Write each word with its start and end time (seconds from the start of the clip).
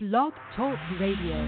Blog 0.00 0.32
Talk 0.54 0.78
Radio. 1.00 1.44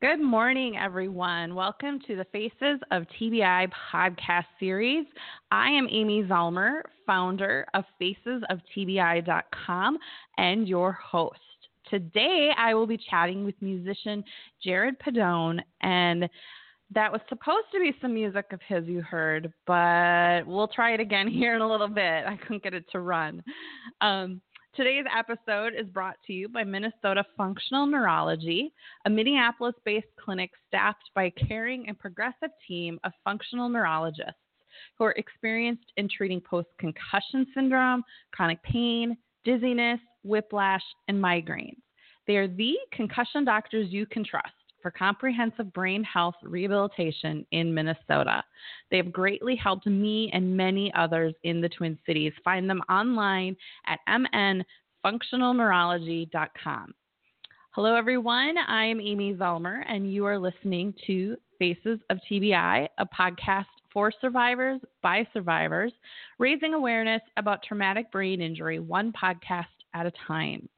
Good 0.00 0.20
morning, 0.20 0.76
everyone. 0.76 1.56
Welcome 1.56 1.98
to 2.06 2.14
the 2.14 2.24
Faces 2.26 2.78
of 2.92 3.02
TBI 3.20 3.72
podcast 3.92 4.44
series. 4.60 5.06
I 5.50 5.70
am 5.70 5.88
Amy 5.90 6.22
Zellmer, 6.22 6.82
founder 7.04 7.66
of 7.74 7.82
facesoftbi.com 8.00 9.98
and 10.36 10.68
your 10.68 10.92
host. 10.92 11.40
Today, 11.90 12.50
I 12.56 12.74
will 12.74 12.86
be 12.86 12.98
chatting 13.10 13.44
with 13.44 13.54
musician 13.60 14.22
Jarrod 14.64 14.96
Pedone, 14.98 15.60
and 15.82 16.28
that 16.94 17.12
was 17.12 17.20
supposed 17.28 17.66
to 17.72 17.80
be 17.80 17.94
some 18.00 18.14
music 18.14 18.46
of 18.52 18.60
his 18.66 18.86
you 18.86 19.02
heard, 19.02 19.52
but 19.66 20.46
we'll 20.46 20.68
try 20.68 20.92
it 20.92 21.00
again 21.00 21.28
here 21.28 21.54
in 21.54 21.60
a 21.62 21.70
little 21.70 21.88
bit. 21.88 22.26
I 22.26 22.36
couldn't 22.36 22.62
get 22.62 22.74
it 22.74 22.84
to 22.92 23.00
run. 23.00 23.42
Um, 24.00 24.40
Today's 24.78 25.06
episode 25.12 25.72
is 25.76 25.88
brought 25.88 26.14
to 26.28 26.32
you 26.32 26.48
by 26.48 26.62
Minnesota 26.62 27.24
Functional 27.36 27.84
Neurology, 27.84 28.72
a 29.06 29.10
Minneapolis 29.10 29.74
based 29.84 30.06
clinic 30.22 30.52
staffed 30.68 31.10
by 31.16 31.24
a 31.24 31.30
caring 31.32 31.88
and 31.88 31.98
progressive 31.98 32.50
team 32.64 33.00
of 33.02 33.10
functional 33.24 33.68
neurologists 33.68 34.38
who 34.96 35.02
are 35.02 35.16
experienced 35.16 35.90
in 35.96 36.08
treating 36.08 36.40
post 36.40 36.68
concussion 36.78 37.44
syndrome, 37.54 38.04
chronic 38.30 38.62
pain, 38.62 39.16
dizziness, 39.44 39.98
whiplash, 40.28 40.82
and 41.08 41.18
migraines. 41.18 41.80
They 42.26 42.36
are 42.36 42.46
the 42.46 42.74
concussion 42.92 43.44
doctors 43.44 43.90
you 43.90 44.06
can 44.06 44.24
trust 44.24 44.52
for 44.82 44.90
comprehensive 44.90 45.72
brain 45.72 46.04
health 46.04 46.36
rehabilitation 46.42 47.44
in 47.52 47.74
Minnesota. 47.74 48.44
They 48.90 48.96
have 48.98 49.12
greatly 49.12 49.56
helped 49.56 49.86
me 49.86 50.30
and 50.32 50.56
many 50.56 50.92
others 50.94 51.34
in 51.42 51.60
the 51.60 51.68
Twin 51.68 51.98
Cities. 52.06 52.32
Find 52.44 52.70
them 52.70 52.82
online 52.88 53.56
at 53.86 53.98
mnfunctionalneurology.com. 55.04 56.94
Hello, 57.72 57.94
everyone. 57.94 58.56
I 58.58 58.84
am 58.86 59.00
Amy 59.00 59.34
Zellmer, 59.34 59.84
and 59.88 60.12
you 60.12 60.24
are 60.26 60.38
listening 60.38 60.94
to 61.06 61.36
Faces 61.58 61.98
of 62.10 62.18
TBI, 62.30 62.88
a 62.98 63.06
podcast 63.06 63.66
for 63.92 64.12
survivors 64.20 64.80
by 65.02 65.26
survivors, 65.32 65.92
raising 66.38 66.74
awareness 66.74 67.22
about 67.36 67.62
traumatic 67.62 68.10
brain 68.12 68.40
injury, 68.40 68.78
one 68.78 69.12
podcast 69.12 69.66
at 69.98 70.06
a 70.06 70.12
time. 70.26 70.68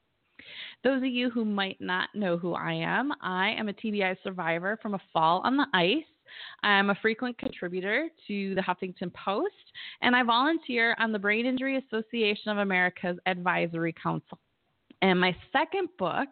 Those 0.82 0.98
of 0.98 1.08
you 1.08 1.30
who 1.30 1.44
might 1.44 1.80
not 1.80 2.08
know 2.14 2.38
who 2.38 2.54
I 2.54 2.72
am, 2.72 3.12
I 3.20 3.50
am 3.50 3.68
a 3.68 3.72
TBI 3.72 4.16
survivor 4.24 4.78
from 4.80 4.94
a 4.94 5.00
fall 5.12 5.42
on 5.44 5.56
the 5.56 5.66
ice. 5.74 6.04
I'm 6.62 6.90
a 6.90 6.94
frequent 7.02 7.36
contributor 7.38 8.08
to 8.28 8.54
the 8.54 8.62
Huffington 8.62 9.12
Post, 9.12 9.54
and 10.00 10.14
I 10.14 10.22
volunteer 10.22 10.94
on 10.98 11.12
the 11.12 11.18
Brain 11.18 11.44
Injury 11.44 11.76
Association 11.76 12.50
of 12.50 12.58
America's 12.58 13.18
Advisory 13.26 13.94
Council. 14.00 14.38
And 15.02 15.20
my 15.20 15.34
second 15.52 15.88
book 15.98 16.28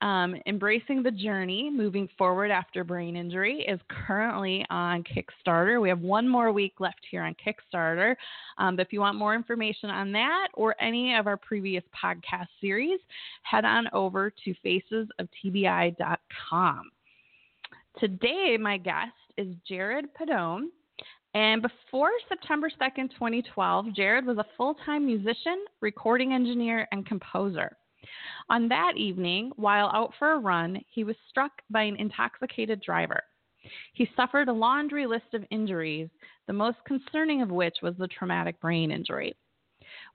um, 0.00 0.34
Embracing 0.46 1.02
the 1.02 1.10
Journey, 1.10 1.70
moving 1.70 2.08
forward 2.18 2.50
after 2.50 2.84
brain 2.84 3.16
injury, 3.16 3.64
is 3.66 3.80
currently 4.06 4.66
on 4.70 5.02
Kickstarter. 5.04 5.80
We 5.80 5.88
have 5.88 6.00
one 6.00 6.28
more 6.28 6.52
week 6.52 6.74
left 6.78 7.00
here 7.10 7.22
on 7.22 7.34
Kickstarter. 7.34 8.14
Um, 8.58 8.76
but 8.76 8.86
if 8.86 8.92
you 8.92 9.00
want 9.00 9.16
more 9.16 9.34
information 9.34 9.90
on 9.90 10.12
that 10.12 10.48
or 10.54 10.80
any 10.80 11.14
of 11.14 11.26
our 11.26 11.36
previous 11.36 11.82
podcast 12.04 12.46
series, 12.60 13.00
head 13.42 13.64
on 13.64 13.88
over 13.92 14.32
to 14.44 14.54
facesoftbi.com. 14.64 16.90
Today, 17.98 18.56
my 18.60 18.76
guest 18.76 19.10
is 19.38 19.54
Jarrod 19.70 20.04
Pedone. 20.20 20.66
And 21.34 21.62
before 21.62 22.10
September 22.28 22.68
2nd, 22.80 23.10
2012, 23.12 23.86
Jarrod 23.98 24.24
was 24.24 24.38
a 24.38 24.46
full 24.56 24.74
time 24.86 25.06
musician, 25.06 25.64
recording 25.80 26.32
engineer, 26.32 26.86
and 26.92 27.04
composer. 27.06 27.76
On 28.48 28.68
that 28.68 28.96
evening, 28.96 29.52
while 29.56 29.88
out 29.88 30.12
for 30.18 30.32
a 30.32 30.38
run, 30.38 30.82
he 30.88 31.04
was 31.04 31.16
struck 31.28 31.62
by 31.70 31.82
an 31.82 31.96
intoxicated 31.96 32.80
driver. 32.80 33.22
He 33.94 34.10
suffered 34.14 34.48
a 34.48 34.52
laundry 34.52 35.06
list 35.06 35.32
of 35.32 35.46
injuries, 35.50 36.10
the 36.46 36.52
most 36.52 36.78
concerning 36.84 37.40
of 37.40 37.50
which 37.50 37.76
was 37.82 37.96
the 37.96 38.08
traumatic 38.08 38.60
brain 38.60 38.90
injury. 38.90 39.34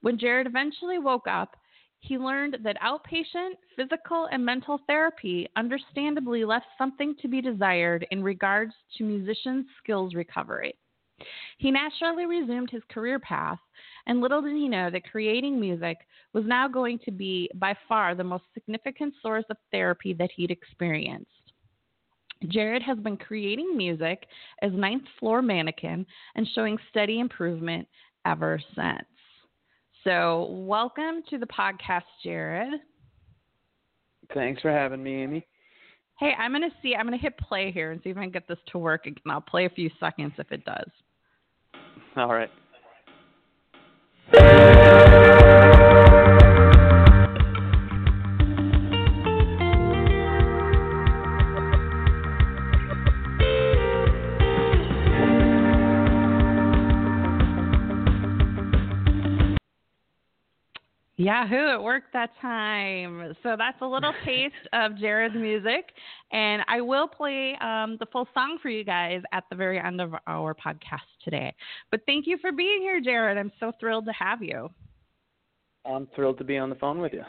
When 0.00 0.18
Jarrod 0.18 0.46
eventually 0.46 0.98
woke 0.98 1.26
up, 1.26 1.56
he 1.98 2.16
learned 2.16 2.58
that 2.62 2.80
outpatient 2.80 3.56
physical 3.76 4.26
and 4.26 4.44
mental 4.44 4.78
therapy 4.86 5.48
understandably 5.56 6.44
left 6.44 6.66
something 6.78 7.14
to 7.16 7.28
be 7.28 7.42
desired 7.42 8.06
in 8.10 8.22
regards 8.22 8.72
to 8.96 9.04
musicians' 9.04 9.66
skills 9.78 10.14
recovery. 10.14 10.74
He 11.58 11.70
naturally 11.70 12.26
resumed 12.26 12.70
his 12.70 12.82
career 12.90 13.18
path, 13.18 13.58
and 14.06 14.20
little 14.20 14.42
did 14.42 14.52
he 14.54 14.68
know 14.68 14.90
that 14.90 15.10
creating 15.10 15.60
music 15.60 15.98
was 16.32 16.44
now 16.46 16.68
going 16.68 16.98
to 17.04 17.10
be 17.10 17.50
by 17.54 17.74
far 17.88 18.14
the 18.14 18.24
most 18.24 18.44
significant 18.54 19.14
source 19.22 19.44
of 19.50 19.56
therapy 19.70 20.12
that 20.14 20.30
he'd 20.34 20.50
experienced. 20.50 21.30
Jarrod 22.46 22.82
has 22.82 22.98
been 22.98 23.16
creating 23.16 23.76
music 23.76 24.26
as 24.62 24.72
ninth 24.72 25.04
floor 25.18 25.42
mannequin 25.42 26.06
and 26.34 26.48
showing 26.54 26.78
steady 26.88 27.20
improvement 27.20 27.86
ever 28.24 28.60
since. 28.74 29.04
So, 30.04 30.46
welcome 30.50 31.22
to 31.28 31.36
the 31.36 31.46
podcast, 31.46 32.04
Jarrod. 32.24 32.78
Thanks 34.32 34.62
for 34.62 34.70
having 34.70 35.02
me, 35.02 35.22
Amy. 35.22 35.46
Hey, 36.18 36.32
I'm 36.38 36.52
going 36.52 36.62
to 36.62 36.74
see, 36.82 36.94
I'm 36.94 37.06
going 37.06 37.18
to 37.18 37.22
hit 37.22 37.36
play 37.38 37.70
here 37.72 37.92
and 37.92 38.00
see 38.02 38.10
if 38.10 38.16
I 38.16 38.22
can 38.22 38.30
get 38.30 38.48
this 38.48 38.58
to 38.72 38.78
work 38.78 39.06
again. 39.06 39.22
I'll 39.28 39.40
play 39.40 39.66
a 39.66 39.70
few 39.70 39.90
seconds 39.98 40.32
if 40.38 40.50
it 40.52 40.64
does. 40.64 40.90
All 42.20 42.28
right. 42.28 42.50
Yahoo, 61.30 61.74
it 61.74 61.80
worked 61.80 62.12
that 62.12 62.30
time. 62.42 63.36
So 63.44 63.54
that's 63.56 63.80
a 63.80 63.86
little 63.86 64.12
taste 64.24 64.54
of 64.72 64.92
Jarrod's 64.92 65.36
music. 65.36 65.92
And 66.32 66.62
I 66.66 66.80
will 66.80 67.06
play 67.06 67.56
um, 67.60 67.96
the 68.00 68.06
full 68.10 68.26
song 68.34 68.58
for 68.60 68.68
you 68.68 68.82
guys 68.82 69.22
at 69.32 69.44
the 69.48 69.54
very 69.54 69.78
end 69.78 70.00
of 70.00 70.12
our 70.26 70.54
podcast 70.56 71.06
today. 71.22 71.54
But 71.92 72.00
thank 72.04 72.26
you 72.26 72.36
for 72.40 72.50
being 72.50 72.80
here, 72.80 73.00
Jarrod. 73.00 73.38
I'm 73.38 73.52
so 73.60 73.70
thrilled 73.78 74.06
to 74.06 74.12
have 74.12 74.42
you. 74.42 74.70
I'm 75.86 76.08
thrilled 76.16 76.38
to 76.38 76.44
be 76.44 76.58
on 76.58 76.68
the 76.68 76.74
phone 76.74 76.98
with 76.98 77.12
you. 77.12 77.22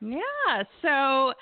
Yeah. 0.00 0.64
So, 0.82 1.32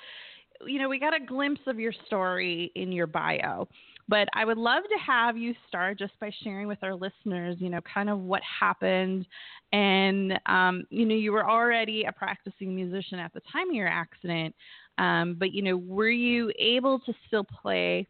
you 0.67 0.79
know, 0.79 0.87
we 0.87 0.99
got 0.99 1.15
a 1.19 1.25
glimpse 1.25 1.61
of 1.65 1.79
your 1.79 1.93
story 2.05 2.71
in 2.75 2.91
your 2.91 3.07
bio. 3.07 3.67
But 4.07 4.27
I 4.33 4.45
would 4.45 4.57
love 4.57 4.83
to 4.83 4.97
have 5.05 5.35
you 5.35 5.53
start 5.67 5.97
just 5.97 6.13
by 6.19 6.31
sharing 6.43 6.67
with 6.67 6.77
our 6.83 6.93
listeners, 6.93 7.57
you 7.59 7.69
know, 7.69 7.79
kind 7.81 8.09
of 8.09 8.19
what 8.19 8.41
happened. 8.59 9.25
And, 9.73 10.39
um, 10.45 10.85
you 10.89 11.05
know, 11.05 11.15
you 11.15 11.31
were 11.31 11.49
already 11.49 12.03
a 12.03 12.11
practicing 12.11 12.75
musician 12.75 13.17
at 13.17 13.33
the 13.33 13.41
time 13.51 13.69
of 13.69 13.75
your 13.75 13.87
accident. 13.87 14.53
Um, 14.97 15.35
but, 15.39 15.53
you 15.53 15.63
know, 15.63 15.77
were 15.77 16.09
you 16.09 16.51
able 16.59 16.99
to 16.99 17.13
still 17.27 17.43
play 17.43 18.07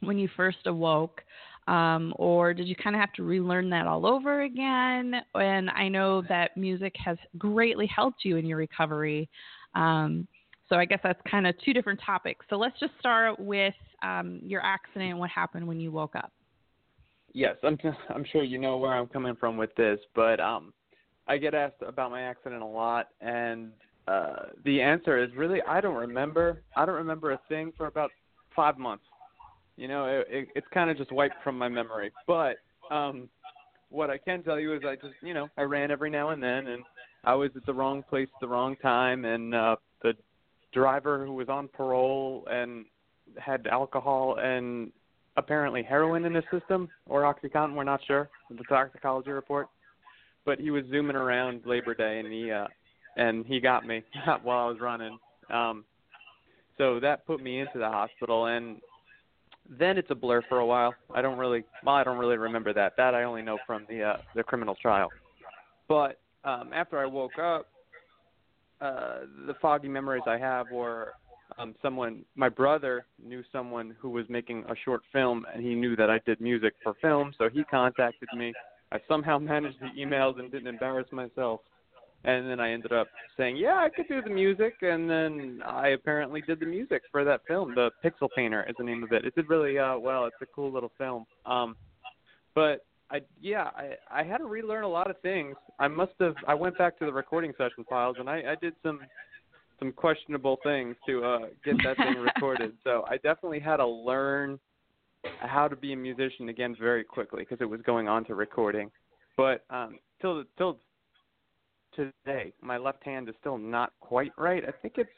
when 0.00 0.18
you 0.18 0.28
first 0.36 0.66
awoke? 0.66 1.22
Um, 1.66 2.14
or 2.16 2.54
did 2.54 2.66
you 2.66 2.76
kind 2.76 2.96
of 2.96 3.00
have 3.00 3.12
to 3.14 3.22
relearn 3.24 3.68
that 3.70 3.86
all 3.86 4.06
over 4.06 4.42
again? 4.42 5.14
And 5.34 5.70
I 5.70 5.88
know 5.88 6.22
that 6.28 6.56
music 6.56 6.94
has 7.04 7.18
greatly 7.36 7.86
helped 7.86 8.24
you 8.24 8.36
in 8.36 8.46
your 8.46 8.58
recovery. 8.58 9.28
Um, 9.74 10.26
so 10.68 10.76
I 10.76 10.84
guess 10.84 11.00
that's 11.02 11.20
kind 11.30 11.46
of 11.46 11.54
two 11.64 11.72
different 11.72 12.00
topics. 12.04 12.44
So 12.50 12.56
let's 12.56 12.78
just 12.78 12.92
start 13.00 13.38
with 13.38 13.74
um, 14.02 14.40
your 14.42 14.64
accident 14.64 15.10
and 15.10 15.18
what 15.18 15.30
happened 15.30 15.66
when 15.66 15.80
you 15.80 15.90
woke 15.90 16.14
up. 16.16 16.32
Yes, 17.32 17.56
I'm 17.62 17.78
I'm 18.14 18.24
sure 18.30 18.42
you 18.42 18.58
know 18.58 18.76
where 18.76 18.92
I'm 18.92 19.06
coming 19.06 19.36
from 19.36 19.56
with 19.56 19.74
this, 19.76 19.98
but 20.14 20.40
um, 20.40 20.72
I 21.26 21.38
get 21.38 21.54
asked 21.54 21.82
about 21.86 22.10
my 22.10 22.22
accident 22.22 22.62
a 22.62 22.66
lot, 22.66 23.08
and 23.20 23.70
uh, 24.06 24.46
the 24.64 24.80
answer 24.80 25.22
is 25.22 25.30
really 25.36 25.60
I 25.62 25.80
don't 25.80 25.96
remember. 25.96 26.62
I 26.76 26.86
don't 26.86 26.96
remember 26.96 27.32
a 27.32 27.40
thing 27.48 27.72
for 27.76 27.86
about 27.86 28.10
five 28.54 28.78
months. 28.78 29.04
You 29.76 29.86
know, 29.86 30.06
it, 30.06 30.26
it, 30.30 30.48
it's 30.56 30.66
kind 30.74 30.90
of 30.90 30.96
just 30.96 31.12
wiped 31.12 31.42
from 31.44 31.56
my 31.56 31.68
memory. 31.68 32.10
But 32.26 32.56
um, 32.90 33.28
what 33.90 34.10
I 34.10 34.18
can 34.18 34.42
tell 34.42 34.58
you 34.58 34.74
is 34.74 34.82
I 34.84 34.96
just 34.96 35.14
you 35.22 35.34
know 35.34 35.48
I 35.56 35.62
ran 35.62 35.90
every 35.90 36.10
now 36.10 36.30
and 36.30 36.42
then, 36.42 36.66
and 36.66 36.82
I 37.24 37.34
was 37.34 37.50
at 37.56 37.66
the 37.66 37.74
wrong 37.74 38.02
place 38.02 38.28
at 38.34 38.40
the 38.40 38.48
wrong 38.48 38.76
time, 38.76 39.24
and 39.24 39.54
uh, 39.54 39.76
driver 40.72 41.24
who 41.24 41.32
was 41.32 41.48
on 41.48 41.68
parole 41.68 42.46
and 42.50 42.84
had 43.38 43.66
alcohol 43.66 44.38
and 44.40 44.92
apparently 45.36 45.82
heroin 45.82 46.24
in 46.24 46.34
his 46.34 46.44
system 46.50 46.88
or 47.06 47.22
oxycontin 47.22 47.74
we're 47.74 47.84
not 47.84 48.00
sure 48.06 48.28
the 48.50 48.64
toxicology 48.64 49.30
report 49.30 49.68
but 50.44 50.58
he 50.58 50.70
was 50.70 50.84
zooming 50.90 51.16
around 51.16 51.60
labor 51.64 51.94
day 51.94 52.18
and 52.18 52.32
he 52.32 52.50
uh 52.50 52.66
and 53.16 53.46
he 53.46 53.60
got 53.60 53.86
me 53.86 54.02
while 54.42 54.66
i 54.66 54.68
was 54.68 54.80
running 54.80 55.18
um 55.50 55.84
So 56.78 57.00
that 57.00 57.26
put 57.26 57.42
me 57.42 57.60
into 57.60 57.78
the 57.78 57.88
hospital, 57.88 58.46
and 58.46 58.76
then 59.68 59.98
it's 59.98 60.10
a 60.10 60.14
blur 60.14 60.42
for 60.48 60.60
a 60.60 60.66
while. 60.66 60.94
I 61.12 61.20
don't 61.20 61.36
really, 61.36 61.64
well, 61.84 61.96
I 61.96 62.04
don't 62.04 62.18
really 62.18 62.36
remember 62.36 62.72
that. 62.72 62.92
That 62.96 63.14
I 63.14 63.24
only 63.24 63.42
know 63.42 63.58
from 63.66 63.84
the 63.90 64.02
uh, 64.02 64.16
the 64.36 64.44
criminal 64.44 64.76
trial. 64.80 65.10
But 65.88 66.20
um, 66.44 66.70
after 66.72 66.98
I 66.98 67.06
woke 67.06 67.38
up, 67.38 67.66
uh, 68.80 69.20
the 69.46 69.54
foggy 69.60 69.88
memories 69.88 70.22
I 70.26 70.38
have 70.38 70.66
were 70.70 71.12
um, 71.58 71.74
someone, 71.82 72.24
my 72.36 72.48
brother 72.48 73.06
knew 73.24 73.42
someone 73.50 73.94
who 73.98 74.10
was 74.10 74.26
making 74.28 74.64
a 74.68 74.74
short 74.84 75.02
film, 75.12 75.46
and 75.52 75.62
he 75.62 75.74
knew 75.74 75.96
that 75.96 76.10
I 76.10 76.20
did 76.26 76.40
music 76.40 76.74
for 76.82 76.94
film, 77.00 77.32
so 77.38 77.48
he 77.48 77.64
contacted 77.64 78.28
me. 78.36 78.52
I 78.92 78.98
somehow 79.08 79.38
managed 79.38 79.78
the 79.80 80.00
emails 80.00 80.38
and 80.38 80.50
didn't 80.50 80.68
embarrass 80.68 81.10
myself. 81.12 81.60
And 82.24 82.50
then 82.50 82.58
I 82.58 82.72
ended 82.72 82.92
up 82.92 83.06
saying, 83.36 83.56
"Yeah, 83.56 83.76
I 83.76 83.88
could 83.88 84.08
do 84.08 84.20
the 84.20 84.30
music." 84.30 84.74
And 84.82 85.08
then 85.08 85.62
I 85.64 85.90
apparently 85.90 86.42
did 86.42 86.58
the 86.58 86.66
music 86.66 87.02
for 87.12 87.22
that 87.22 87.42
film. 87.46 87.76
The 87.76 87.90
Pixel 88.04 88.28
Painter 88.34 88.66
is 88.68 88.74
the 88.76 88.82
name 88.82 89.04
of 89.04 89.12
it. 89.12 89.24
It 89.24 89.36
did 89.36 89.48
really 89.48 89.78
uh, 89.78 89.96
well. 89.96 90.26
It's 90.26 90.34
a 90.42 90.46
cool 90.46 90.72
little 90.72 90.90
film. 90.98 91.26
Um, 91.46 91.76
but 92.56 92.84
I 93.10 93.20
yeah, 93.40 93.70
I 93.76 93.94
I 94.10 94.22
had 94.22 94.38
to 94.38 94.44
relearn 94.44 94.84
a 94.84 94.88
lot 94.88 95.10
of 95.10 95.18
things. 95.20 95.56
I 95.78 95.88
must 95.88 96.12
have 96.20 96.34
I 96.46 96.54
went 96.54 96.76
back 96.76 96.98
to 96.98 97.06
the 97.06 97.12
recording 97.12 97.52
session 97.56 97.84
files 97.88 98.16
and 98.18 98.28
I 98.28 98.52
I 98.52 98.54
did 98.60 98.74
some 98.82 99.00
some 99.78 99.92
questionable 99.92 100.58
things 100.62 100.96
to 101.06 101.24
uh 101.24 101.38
get 101.64 101.76
that 101.84 101.96
thing 101.96 102.16
recorded. 102.34 102.72
So 102.84 103.04
I 103.08 103.16
definitely 103.16 103.60
had 103.60 103.78
to 103.78 103.86
learn 103.86 104.58
how 105.40 105.68
to 105.68 105.76
be 105.76 105.92
a 105.92 105.96
musician 105.96 106.48
again 106.48 106.76
very 106.78 107.04
quickly 107.04 107.42
because 107.42 107.60
it 107.60 107.68
was 107.68 107.80
going 107.82 108.08
on 108.08 108.24
to 108.26 108.34
recording. 108.34 108.90
But 109.36 109.64
um 109.70 109.98
till 110.20 110.44
till 110.58 110.78
today, 111.94 112.52
my 112.60 112.76
left 112.76 113.02
hand 113.04 113.28
is 113.28 113.34
still 113.40 113.58
not 113.58 113.92
quite 114.00 114.32
right. 114.36 114.62
I 114.66 114.72
think 114.82 114.94
it's 114.98 115.10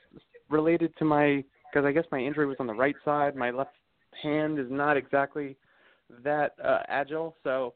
related 0.48 0.96
to 0.98 1.04
my 1.04 1.44
because 1.72 1.86
I 1.86 1.92
guess 1.92 2.04
my 2.12 2.18
injury 2.18 2.46
was 2.46 2.56
on 2.60 2.66
the 2.66 2.74
right 2.74 2.96
side. 3.04 3.34
My 3.34 3.50
left 3.50 3.74
hand 4.22 4.58
is 4.58 4.66
not 4.70 4.96
exactly 4.96 5.56
that 6.24 6.54
uh, 6.62 6.80
agile, 6.88 7.36
so 7.44 7.74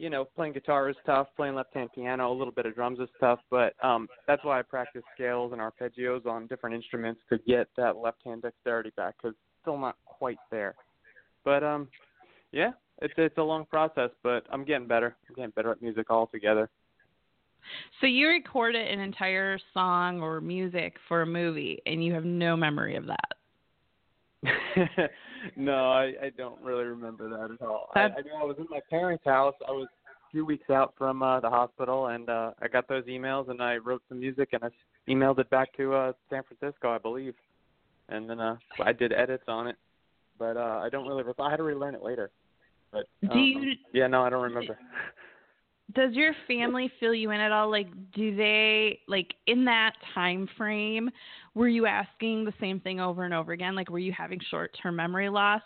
you 0.00 0.08
know, 0.08 0.24
playing 0.24 0.54
guitar 0.54 0.88
is 0.88 0.96
tough, 1.04 1.28
playing 1.36 1.54
left 1.54 1.74
hand 1.74 1.90
piano, 1.94 2.32
a 2.32 2.36
little 2.36 2.52
bit 2.52 2.64
of 2.64 2.74
drums 2.74 2.98
is 3.00 3.08
tough, 3.20 3.38
but 3.50 3.74
um 3.84 4.08
that's 4.26 4.42
why 4.44 4.58
I 4.58 4.62
practice 4.62 5.02
scales 5.14 5.52
and 5.52 5.60
arpeggios 5.60 6.24
on 6.24 6.46
different 6.46 6.74
instruments 6.74 7.20
to 7.28 7.38
get 7.46 7.68
that 7.76 7.96
left 7.98 8.18
hand 8.24 8.42
dexterity 8.42 8.92
back 8.96 9.14
it's 9.24 9.36
still 9.60 9.76
not 9.76 9.96
quite 10.06 10.38
there. 10.50 10.74
But 11.44 11.62
um 11.62 11.88
yeah, 12.50 12.70
it's 13.02 13.12
it's 13.18 13.36
a 13.36 13.42
long 13.42 13.66
process, 13.66 14.10
but 14.22 14.44
I'm 14.50 14.64
getting 14.64 14.88
better. 14.88 15.16
I'm 15.28 15.34
getting 15.34 15.50
better 15.50 15.70
at 15.70 15.82
music 15.82 16.10
altogether. 16.10 16.70
So 18.00 18.06
you 18.06 18.28
recorded 18.28 18.88
an 18.88 19.00
entire 19.00 19.58
song 19.74 20.22
or 20.22 20.40
music 20.40 20.96
for 21.08 21.20
a 21.20 21.26
movie 21.26 21.78
and 21.84 22.02
you 22.02 22.14
have 22.14 22.24
no 22.24 22.56
memory 22.56 22.96
of 22.96 23.04
that. 23.06 23.34
no, 25.56 25.90
I, 25.90 26.12
I 26.22 26.30
don't 26.36 26.60
really 26.62 26.84
remember 26.84 27.28
that 27.28 27.50
at 27.52 27.66
all. 27.66 27.88
I, 27.94 28.00
I 28.00 28.22
knew 28.22 28.32
I 28.38 28.44
was 28.44 28.56
in 28.58 28.66
my 28.70 28.80
parents' 28.88 29.24
house. 29.24 29.54
I 29.66 29.70
was 29.70 29.88
a 30.08 30.30
few 30.30 30.44
weeks 30.44 30.70
out 30.70 30.94
from 30.96 31.22
uh, 31.22 31.40
the 31.40 31.50
hospital, 31.50 32.08
and 32.08 32.28
uh, 32.28 32.52
I 32.60 32.68
got 32.68 32.88
those 32.88 33.04
emails, 33.04 33.50
and 33.50 33.62
I 33.62 33.76
wrote 33.76 34.02
some 34.08 34.20
music, 34.20 34.50
and 34.52 34.64
I 34.64 34.68
emailed 35.10 35.38
it 35.38 35.50
back 35.50 35.76
to 35.76 35.94
uh, 35.94 36.12
San 36.30 36.42
Francisco, 36.44 36.90
I 36.90 36.98
believe, 36.98 37.34
and 38.08 38.28
then 38.30 38.40
uh, 38.40 38.56
I 38.82 38.92
did 38.92 39.12
edits 39.12 39.44
on 39.48 39.66
it. 39.66 39.76
But 40.38 40.56
uh, 40.56 40.80
I 40.82 40.88
don't 40.88 41.06
really. 41.06 41.22
Recall. 41.22 41.46
I 41.46 41.50
had 41.50 41.58
to 41.58 41.62
relearn 41.62 41.94
it 41.94 42.02
later. 42.02 42.30
But 42.92 43.06
do 43.30 43.38
you? 43.38 43.72
Yeah, 43.92 44.06
no, 44.06 44.22
I 44.22 44.30
don't 44.30 44.42
remember. 44.42 44.78
Does 45.94 46.12
your 46.14 46.34
family 46.46 46.90
fill 47.00 47.14
you 47.14 47.30
in 47.30 47.40
at 47.40 47.52
all? 47.52 47.70
Like 47.70 47.88
do 48.14 48.34
they 48.36 49.00
like 49.08 49.34
in 49.46 49.64
that 49.66 49.92
time 50.14 50.48
frame 50.56 51.10
were 51.54 51.68
you 51.68 51.86
asking 51.86 52.44
the 52.44 52.52
same 52.60 52.80
thing 52.80 53.00
over 53.00 53.24
and 53.24 53.34
over 53.34 53.52
again? 53.52 53.74
Like 53.74 53.90
were 53.90 53.98
you 53.98 54.12
having 54.12 54.40
short 54.50 54.76
term 54.82 54.96
memory 54.96 55.28
loss 55.28 55.62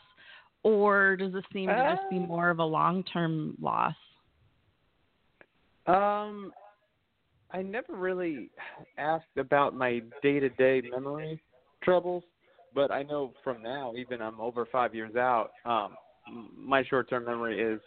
or 0.62 1.17
does 1.17 1.35
it 1.35 1.44
seem 1.53 1.69
to 1.69 1.97
just 1.97 2.09
be 2.11 2.17
uh. 2.17 2.21
more 2.21 2.50
of 2.50 2.59
a 2.59 2.65
long 2.65 3.03
term 3.05 3.56
loss? 3.61 3.94
Um 5.87 6.53
i 7.55 7.62
never 7.62 7.94
really 7.94 8.50
asked 8.99 9.37
about 9.38 9.75
my 9.75 10.00
day 10.23 10.41
to 10.41 10.49
day 10.50 10.82
memory 10.91 11.41
troubles 11.82 12.25
but 12.75 12.91
i 12.91 13.03
know 13.03 13.32
from 13.43 13.62
now 13.62 13.93
even 13.97 14.21
i'm 14.21 14.41
over 14.41 14.67
five 14.71 14.94
years 14.94 15.15
out 15.15 15.50
um 15.65 15.94
my 16.56 16.82
short 16.85 17.09
term 17.09 17.25
memory 17.25 17.61
is 17.61 17.81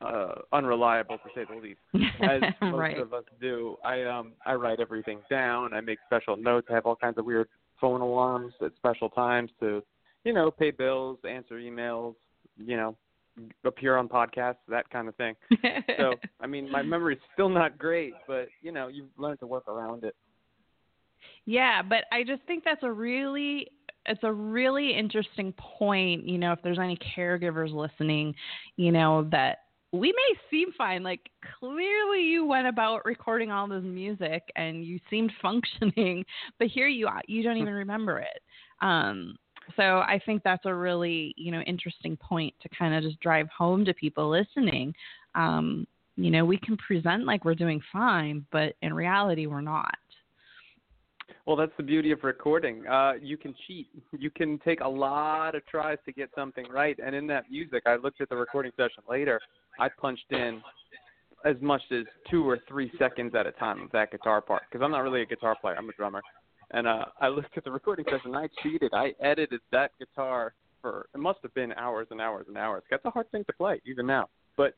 uh, 0.00 0.34
unreliable 0.52 1.18
to 1.18 1.24
say 1.34 1.44
the 1.48 1.60
least, 1.60 1.80
as 2.22 2.40
most 2.62 2.78
right. 2.78 2.98
of 2.98 3.12
us 3.12 3.24
do. 3.40 3.76
I 3.84 4.04
um 4.04 4.32
I 4.46 4.54
write 4.54 4.80
everything 4.80 5.20
down. 5.30 5.74
I 5.74 5.80
make 5.80 5.98
special 6.06 6.36
notes. 6.36 6.68
I 6.70 6.74
have 6.74 6.86
all 6.86 6.96
kinds 6.96 7.18
of 7.18 7.24
weird 7.24 7.48
phone 7.80 8.00
alarms 8.00 8.54
at 8.62 8.72
special 8.76 9.08
times 9.08 9.50
to, 9.60 9.82
you 10.24 10.32
know, 10.32 10.50
pay 10.50 10.70
bills, 10.70 11.18
answer 11.28 11.56
emails, 11.56 12.14
you 12.56 12.76
know, 12.76 12.96
appear 13.64 13.96
on 13.96 14.08
podcasts, 14.08 14.56
that 14.68 14.88
kind 14.90 15.08
of 15.08 15.16
thing. 15.16 15.34
so 15.96 16.14
I 16.40 16.46
mean, 16.46 16.70
my 16.70 16.82
memory's 16.94 17.18
still 17.34 17.48
not 17.48 17.78
great, 17.78 18.14
but 18.26 18.48
you 18.62 18.72
know, 18.72 18.88
you 18.88 19.08
learn 19.16 19.36
to 19.38 19.46
work 19.46 19.68
around 19.68 20.04
it. 20.04 20.14
Yeah, 21.44 21.82
but 21.82 22.04
I 22.12 22.22
just 22.22 22.42
think 22.46 22.62
that's 22.64 22.82
a 22.82 22.92
really 22.92 23.68
it's 24.06 24.20
a 24.22 24.32
really 24.32 24.96
interesting 24.96 25.52
point, 25.52 26.26
you 26.26 26.38
know, 26.38 26.52
if 26.52 26.60
there's 26.62 26.78
any 26.78 26.98
caregivers 27.16 27.72
listening, 27.74 28.34
you 28.76 28.90
know, 28.90 29.28
that 29.30 29.58
we 29.92 30.12
may 30.12 30.38
seem 30.50 30.72
fine. 30.76 31.02
Like 31.02 31.30
clearly 31.58 32.22
you 32.22 32.44
went 32.44 32.66
about 32.66 33.04
recording 33.04 33.50
all 33.50 33.66
this 33.68 33.84
music 33.84 34.42
and 34.56 34.84
you 34.84 35.00
seemed 35.10 35.32
functioning, 35.42 36.24
but 36.58 36.68
here 36.68 36.88
you 36.88 37.06
are, 37.06 37.22
you 37.26 37.42
don't 37.42 37.56
even 37.56 37.72
remember 37.72 38.18
it. 38.18 38.42
Um, 38.80 39.36
so 39.76 39.98
I 39.98 40.20
think 40.24 40.42
that's 40.42 40.64
a 40.64 40.74
really 40.74 41.34
you 41.36 41.52
know 41.52 41.60
interesting 41.60 42.16
point 42.16 42.54
to 42.62 42.68
kind 42.70 42.94
of 42.94 43.02
just 43.02 43.20
drive 43.20 43.48
home 43.48 43.84
to 43.84 43.94
people 43.94 44.30
listening. 44.30 44.94
Um, 45.34 45.86
you 46.16 46.30
know, 46.30 46.44
we 46.44 46.58
can 46.58 46.76
present 46.76 47.24
like 47.24 47.44
we're 47.44 47.54
doing 47.54 47.80
fine, 47.92 48.44
but 48.50 48.74
in 48.82 48.92
reality, 48.92 49.46
we're 49.46 49.60
not. 49.60 49.94
Well, 51.46 51.56
that's 51.56 51.72
the 51.76 51.82
beauty 51.82 52.10
of 52.12 52.22
recording. 52.24 52.86
Uh, 52.86 53.12
you 53.20 53.36
can 53.36 53.54
cheat. 53.66 53.88
You 54.18 54.30
can 54.30 54.58
take 54.64 54.80
a 54.80 54.88
lot 54.88 55.54
of 55.54 55.64
tries 55.66 55.98
to 56.04 56.12
get 56.12 56.30
something 56.34 56.66
right. 56.70 56.98
And 57.04 57.14
in 57.14 57.26
that 57.28 57.44
music, 57.50 57.84
I 57.86 57.96
looked 57.96 58.20
at 58.20 58.28
the 58.28 58.36
recording 58.36 58.72
session 58.76 59.02
later, 59.08 59.40
I 59.78 59.88
punched 59.88 60.30
in 60.30 60.60
as 61.44 61.56
much 61.60 61.82
as 61.92 62.04
two 62.30 62.48
or 62.48 62.58
three 62.68 62.90
seconds 62.98 63.34
at 63.34 63.46
a 63.46 63.52
time 63.52 63.82
of 63.82 63.90
that 63.92 64.10
guitar 64.10 64.40
part 64.40 64.62
because 64.70 64.84
I'm 64.84 64.90
not 64.90 65.00
really 65.00 65.22
a 65.22 65.26
guitar 65.26 65.56
player. 65.60 65.76
I'm 65.78 65.88
a 65.88 65.92
drummer, 65.92 66.22
and 66.72 66.86
uh, 66.86 67.04
I 67.20 67.28
looked 67.36 67.56
at 67.56 67.64
the 67.64 67.70
recording 67.70 68.04
session. 68.10 68.34
I 68.34 68.48
cheated. 68.62 68.92
I 68.92 69.14
edited 69.20 69.60
that 69.72 69.92
guitar 69.98 70.54
for 70.82 71.08
it 71.14 71.18
must 71.18 71.38
have 71.42 71.54
been 71.54 71.72
hours 71.72 72.08
and 72.10 72.20
hours 72.20 72.46
and 72.48 72.56
hours. 72.56 72.82
That's 72.90 73.04
a 73.04 73.10
hard 73.10 73.30
thing 73.30 73.44
to 73.44 73.52
play 73.52 73.80
even 73.86 74.06
now, 74.06 74.28
but 74.56 74.74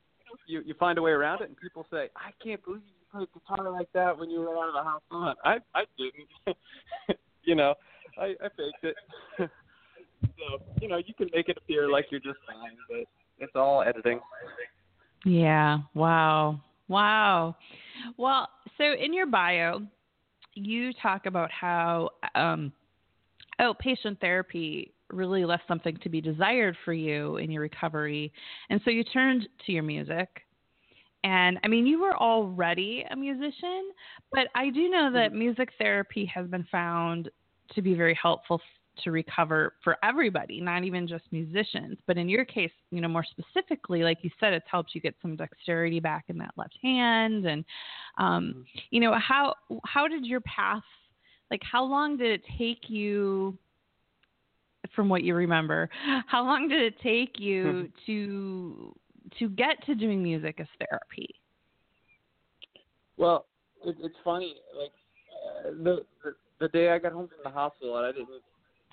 you 0.47 0.63
you 0.65 0.75
find 0.75 0.99
a 0.99 1.03
way 1.03 1.13
around 1.13 1.43
it. 1.43 1.49
And 1.49 1.57
people 1.57 1.87
say, 1.91 2.09
I 2.17 2.31
can't 2.43 2.63
believe 2.65 2.83
played 3.13 3.29
guitar 3.33 3.71
like 3.71 3.89
that 3.93 4.17
when 4.19 4.31
you 4.31 4.41
were 4.41 4.57
out 4.57 4.69
of 4.69 4.75
the 4.75 4.83
house. 4.83 5.03
On? 5.11 5.35
I 5.45 5.59
I 5.75 5.85
didn't. 5.99 7.19
you 7.45 7.55
know, 7.55 7.75
I 8.19 8.35
I 8.43 8.49
faked 8.57 8.85
it. 8.85 8.97
so 10.23 10.63
you 10.81 10.89
know, 10.89 10.99
you 10.99 11.15
can 11.15 11.29
make 11.35 11.49
it 11.49 11.59
appear 11.59 11.89
like 11.91 12.07
you're 12.11 12.21
just 12.21 12.39
fine, 12.47 12.77
but 12.89 13.07
it's 13.39 13.53
all 13.55 13.83
editing. 13.83 14.21
Yeah. 15.25 15.79
Wow. 15.95 16.61
Wow. 16.89 17.57
Well, 18.17 18.49
so 18.79 18.85
in 18.85 19.13
your 19.13 19.27
bio, 19.27 19.83
you 20.55 20.93
talk 20.95 21.27
about 21.27 21.51
how 21.51 22.11
um, 22.35 22.73
outpatient 23.61 24.21
therapy 24.21 24.93
really 25.13 25.45
left 25.45 25.65
something 25.69 25.97
to 26.03 26.09
be 26.09 26.21
desired 26.21 26.77
for 26.85 26.93
you 26.93 27.37
in 27.37 27.51
your 27.51 27.63
recovery. 27.63 28.33
And 28.71 28.81
so 28.85 28.91
you 28.91 29.05
turned 29.05 29.49
to 29.67 29.73
your 29.73 29.83
music. 29.83 30.29
And 31.25 31.59
I 31.63 31.69
mean, 31.69 31.87
you 31.87 32.01
were 32.01 32.17
already 32.17 33.05
a 33.11 33.17
musician, 33.17 33.91
but 34.33 34.49
I 34.55 34.71
do 34.71 34.89
know 34.89 35.11
that 35.13 35.31
mm-hmm. 35.31 35.39
music 35.39 35.71
therapy 35.79 36.25
has 36.35 36.47
been 36.47 36.67
found 36.71 37.31
to 37.75 37.83
be 37.83 37.95
very 37.95 38.19
helpful 38.21 38.61
to 39.05 39.11
recover 39.11 39.75
for 39.83 39.97
everybody, 40.03 40.61
not 40.61 40.85
even 40.85 41.07
just 41.07 41.25
musicians. 41.31 41.99
But 42.07 42.17
in 42.17 42.29
your 42.29 42.45
case, 42.45 42.73
you 42.91 43.01
know, 43.01 43.09
more 43.09 43.25
specifically, 43.25 44.03
like 44.03 44.19
you 44.23 44.31
said, 44.39 44.53
it's 44.53 44.67
helped 44.71 44.95
you 44.95 45.01
get 45.01 45.15
some 45.23 45.37
dexterity 45.37 46.01
back 46.01 46.25
in 46.29 46.39
that 46.39 46.53
left 46.57 46.77
hand. 46.83 47.47
And, 47.47 47.65
um, 48.19 48.55
mm-hmm. 48.57 48.61
you 48.91 49.01
know, 49.01 49.15
how, 49.19 49.55
how 49.85 50.09
did 50.09 50.25
your 50.25 50.41
path, 50.41 50.83
like, 51.51 51.63
how 51.71 51.85
long 51.85 52.17
did 52.17 52.31
it 52.33 52.43
take 52.59 52.89
you, 52.89 53.59
from 54.95 55.09
what 55.09 55.23
you 55.23 55.35
remember, 55.35 55.89
how 56.27 56.45
long 56.45 56.69
did 56.69 56.83
it 56.83 57.01
take 57.03 57.39
you 57.39 57.65
mm-hmm. 57.65 57.87
to, 58.07 58.97
to 59.39 59.49
get 59.49 59.85
to 59.87 59.95
doing 59.95 60.23
music 60.23 60.61
as 60.61 60.67
therapy? 60.79 61.29
Well, 63.17 63.47
it, 63.85 63.97
it's 64.01 64.15
funny, 64.25 64.57
like, 64.77 64.93
uh, 65.67 65.71
the, 65.83 66.05
the 66.25 66.35
the 66.61 66.69
day 66.69 66.91
I 66.91 66.99
got 66.99 67.13
home 67.13 67.29
from 67.29 67.39
the 67.43 67.51
hospital, 67.51 67.97
and 67.97 68.07
I 68.07 68.13
didn't 68.13 68.29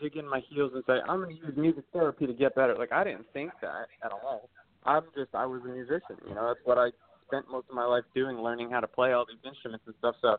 dig 0.02 0.16
in 0.16 0.28
my 0.28 0.42
heels 0.50 0.72
and 0.74 0.84
say 0.88 1.00
I'm 1.08 1.22
going 1.22 1.36
to 1.36 1.46
use 1.46 1.58
music 1.58 1.84
therapy 1.92 2.26
to 2.26 2.34
get 2.34 2.56
better. 2.56 2.76
Like 2.76 2.92
I 2.92 3.04
didn't 3.04 3.26
think 3.34 3.52
that 3.62 3.88
at 4.04 4.12
all. 4.12 4.50
I'm 4.86 5.04
just 5.16 5.34
I 5.34 5.46
was 5.46 5.62
a 5.66 5.68
musician. 5.68 6.18
You 6.28 6.36
know, 6.36 6.48
that's 6.48 6.60
what 6.64 6.78
I 6.78 6.90
spent 7.28 7.46
most 7.52 7.68
of 7.70 7.76
my 7.76 7.86
life 7.86 8.06
doing, 8.16 8.38
learning 8.38 8.72
how 8.72 8.80
to 8.80 8.88
play 8.88 9.12
all 9.12 9.26
these 9.28 9.44
instruments 9.46 9.84
and 9.86 9.96
stuff. 10.00 10.16
So 10.22 10.38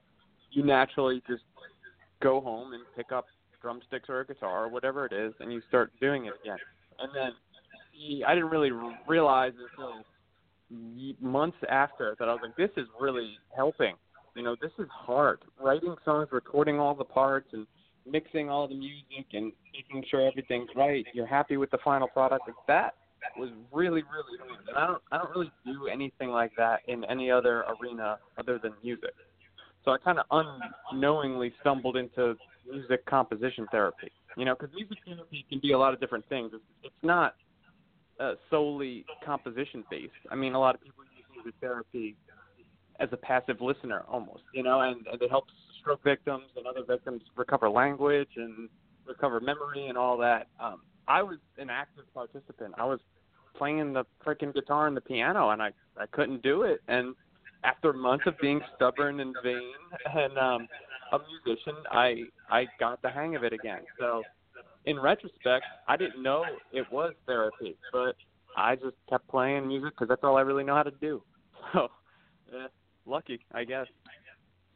you 0.50 0.64
naturally 0.64 1.22
just 1.28 1.42
go 2.22 2.40
home 2.40 2.72
and 2.72 2.82
pick 2.96 3.12
up 3.12 3.26
drumsticks 3.60 4.08
or 4.08 4.20
a 4.20 4.26
guitar 4.26 4.64
or 4.64 4.68
whatever 4.68 5.04
it 5.04 5.12
is, 5.12 5.34
and 5.40 5.52
you 5.52 5.60
start 5.68 5.92
doing 6.00 6.26
it 6.26 6.32
again. 6.42 6.56
And 7.00 7.10
then 7.14 7.32
I 8.26 8.34
didn't 8.34 8.50
really 8.50 8.70
realize 9.06 9.52
until 9.70 10.04
months 11.20 11.56
after 11.68 12.14
that 12.18 12.28
I 12.28 12.32
was 12.32 12.40
like, 12.42 12.56
this 12.56 12.70
is 12.76 12.88
really 13.00 13.38
helping. 13.56 13.94
You 14.36 14.42
know, 14.42 14.56
this 14.60 14.72
is 14.78 14.86
hard. 14.90 15.40
Writing 15.60 15.96
songs, 16.04 16.28
recording 16.30 16.78
all 16.78 16.94
the 16.94 17.04
parts, 17.04 17.48
and 17.52 17.66
mixing 18.06 18.48
all 18.48 18.68
the 18.68 18.74
music 18.74 19.26
and 19.32 19.52
making 19.72 20.04
sure 20.10 20.26
everything's 20.26 20.68
right. 20.76 21.04
You're 21.12 21.26
happy 21.26 21.56
with 21.56 21.70
the 21.70 21.78
final 21.84 22.08
product. 22.08 22.46
Like 22.46 22.56
that 22.66 22.94
was 23.36 23.50
really, 23.72 24.02
really 24.02 24.38
hard. 24.40 24.68
And 24.68 24.76
I 24.76 24.86
don't, 24.86 25.02
I 25.12 25.18
don't 25.18 25.30
really 25.30 25.52
do 25.64 25.88
anything 25.88 26.28
like 26.30 26.52
that 26.56 26.80
in 26.86 27.04
any 27.04 27.30
other 27.30 27.64
arena 27.80 28.18
other 28.38 28.58
than 28.62 28.72
music. 28.82 29.14
So 29.84 29.92
I 29.92 29.98
kind 29.98 30.18
of 30.18 30.48
unknowingly 30.92 31.52
stumbled 31.60 31.96
into 31.96 32.36
music 32.70 33.04
composition 33.06 33.66
therapy. 33.70 34.12
You 34.36 34.44
know, 34.44 34.54
because 34.54 34.74
music 34.74 34.98
therapy 35.04 35.44
can 35.48 35.58
be 35.60 35.72
a 35.72 35.78
lot 35.78 35.94
of 35.94 36.00
different 36.00 36.28
things. 36.28 36.50
It's, 36.54 36.62
it's 36.84 37.02
not 37.02 37.34
uh, 38.20 38.34
solely 38.50 39.04
composition 39.24 39.84
based. 39.90 40.12
I 40.30 40.34
mean, 40.34 40.54
a 40.54 40.60
lot 40.60 40.74
of 40.74 40.82
people 40.82 41.04
use 41.16 41.24
music 41.34 41.54
therapy 41.60 42.16
as 43.00 43.08
a 43.12 43.16
passive 43.16 43.60
listener 43.60 44.04
almost, 44.08 44.42
you 44.52 44.62
know, 44.62 44.80
and, 44.80 45.06
and 45.06 45.22
it 45.22 45.30
helps 45.30 45.52
stroke 45.80 46.02
victims 46.02 46.44
and 46.56 46.66
other 46.66 46.82
victims 46.86 47.22
recover 47.36 47.70
language 47.70 48.28
and 48.36 48.68
recover 49.06 49.40
memory 49.40 49.86
and 49.86 49.96
all 49.96 50.16
that. 50.18 50.48
Um, 50.60 50.82
I 51.06 51.22
was 51.22 51.38
an 51.58 51.70
active 51.70 52.04
participant. 52.12 52.74
I 52.76 52.84
was 52.84 53.00
playing 53.56 53.92
the 53.92 54.04
freaking 54.24 54.52
guitar 54.52 54.86
and 54.86 54.96
the 54.96 55.00
piano, 55.00 55.50
and 55.50 55.62
I 55.62 55.70
I 55.96 56.06
couldn't 56.06 56.42
do 56.42 56.62
it. 56.62 56.80
And 56.88 57.14
after 57.64 57.92
months 57.92 58.24
of 58.26 58.34
being 58.40 58.60
stubborn 58.76 59.20
and 59.20 59.34
vain 59.42 59.72
and 60.14 60.38
um, 60.38 60.68
a 61.12 61.18
musician, 61.46 61.74
I 61.90 62.24
I 62.50 62.66
got 62.78 63.00
the 63.02 63.10
hang 63.10 63.36
of 63.36 63.44
it 63.44 63.52
again. 63.52 63.80
So 63.98 64.22
in 64.84 64.98
retrospect, 64.98 65.64
I 65.86 65.96
didn't 65.96 66.22
know 66.22 66.44
it 66.72 66.86
was 66.90 67.14
therapy, 67.26 67.76
but 67.92 68.14
I 68.56 68.74
just 68.76 68.96
kept 69.08 69.28
playing 69.28 69.68
music 69.68 69.90
because 69.90 70.08
that's 70.08 70.22
all 70.24 70.36
I 70.36 70.42
really 70.42 70.64
know 70.64 70.74
how 70.74 70.84
to 70.84 70.92
do. 71.00 71.22
So, 71.74 71.88
eh, 72.54 72.68
lucky, 73.04 73.40
I 73.52 73.64
guess. 73.64 73.86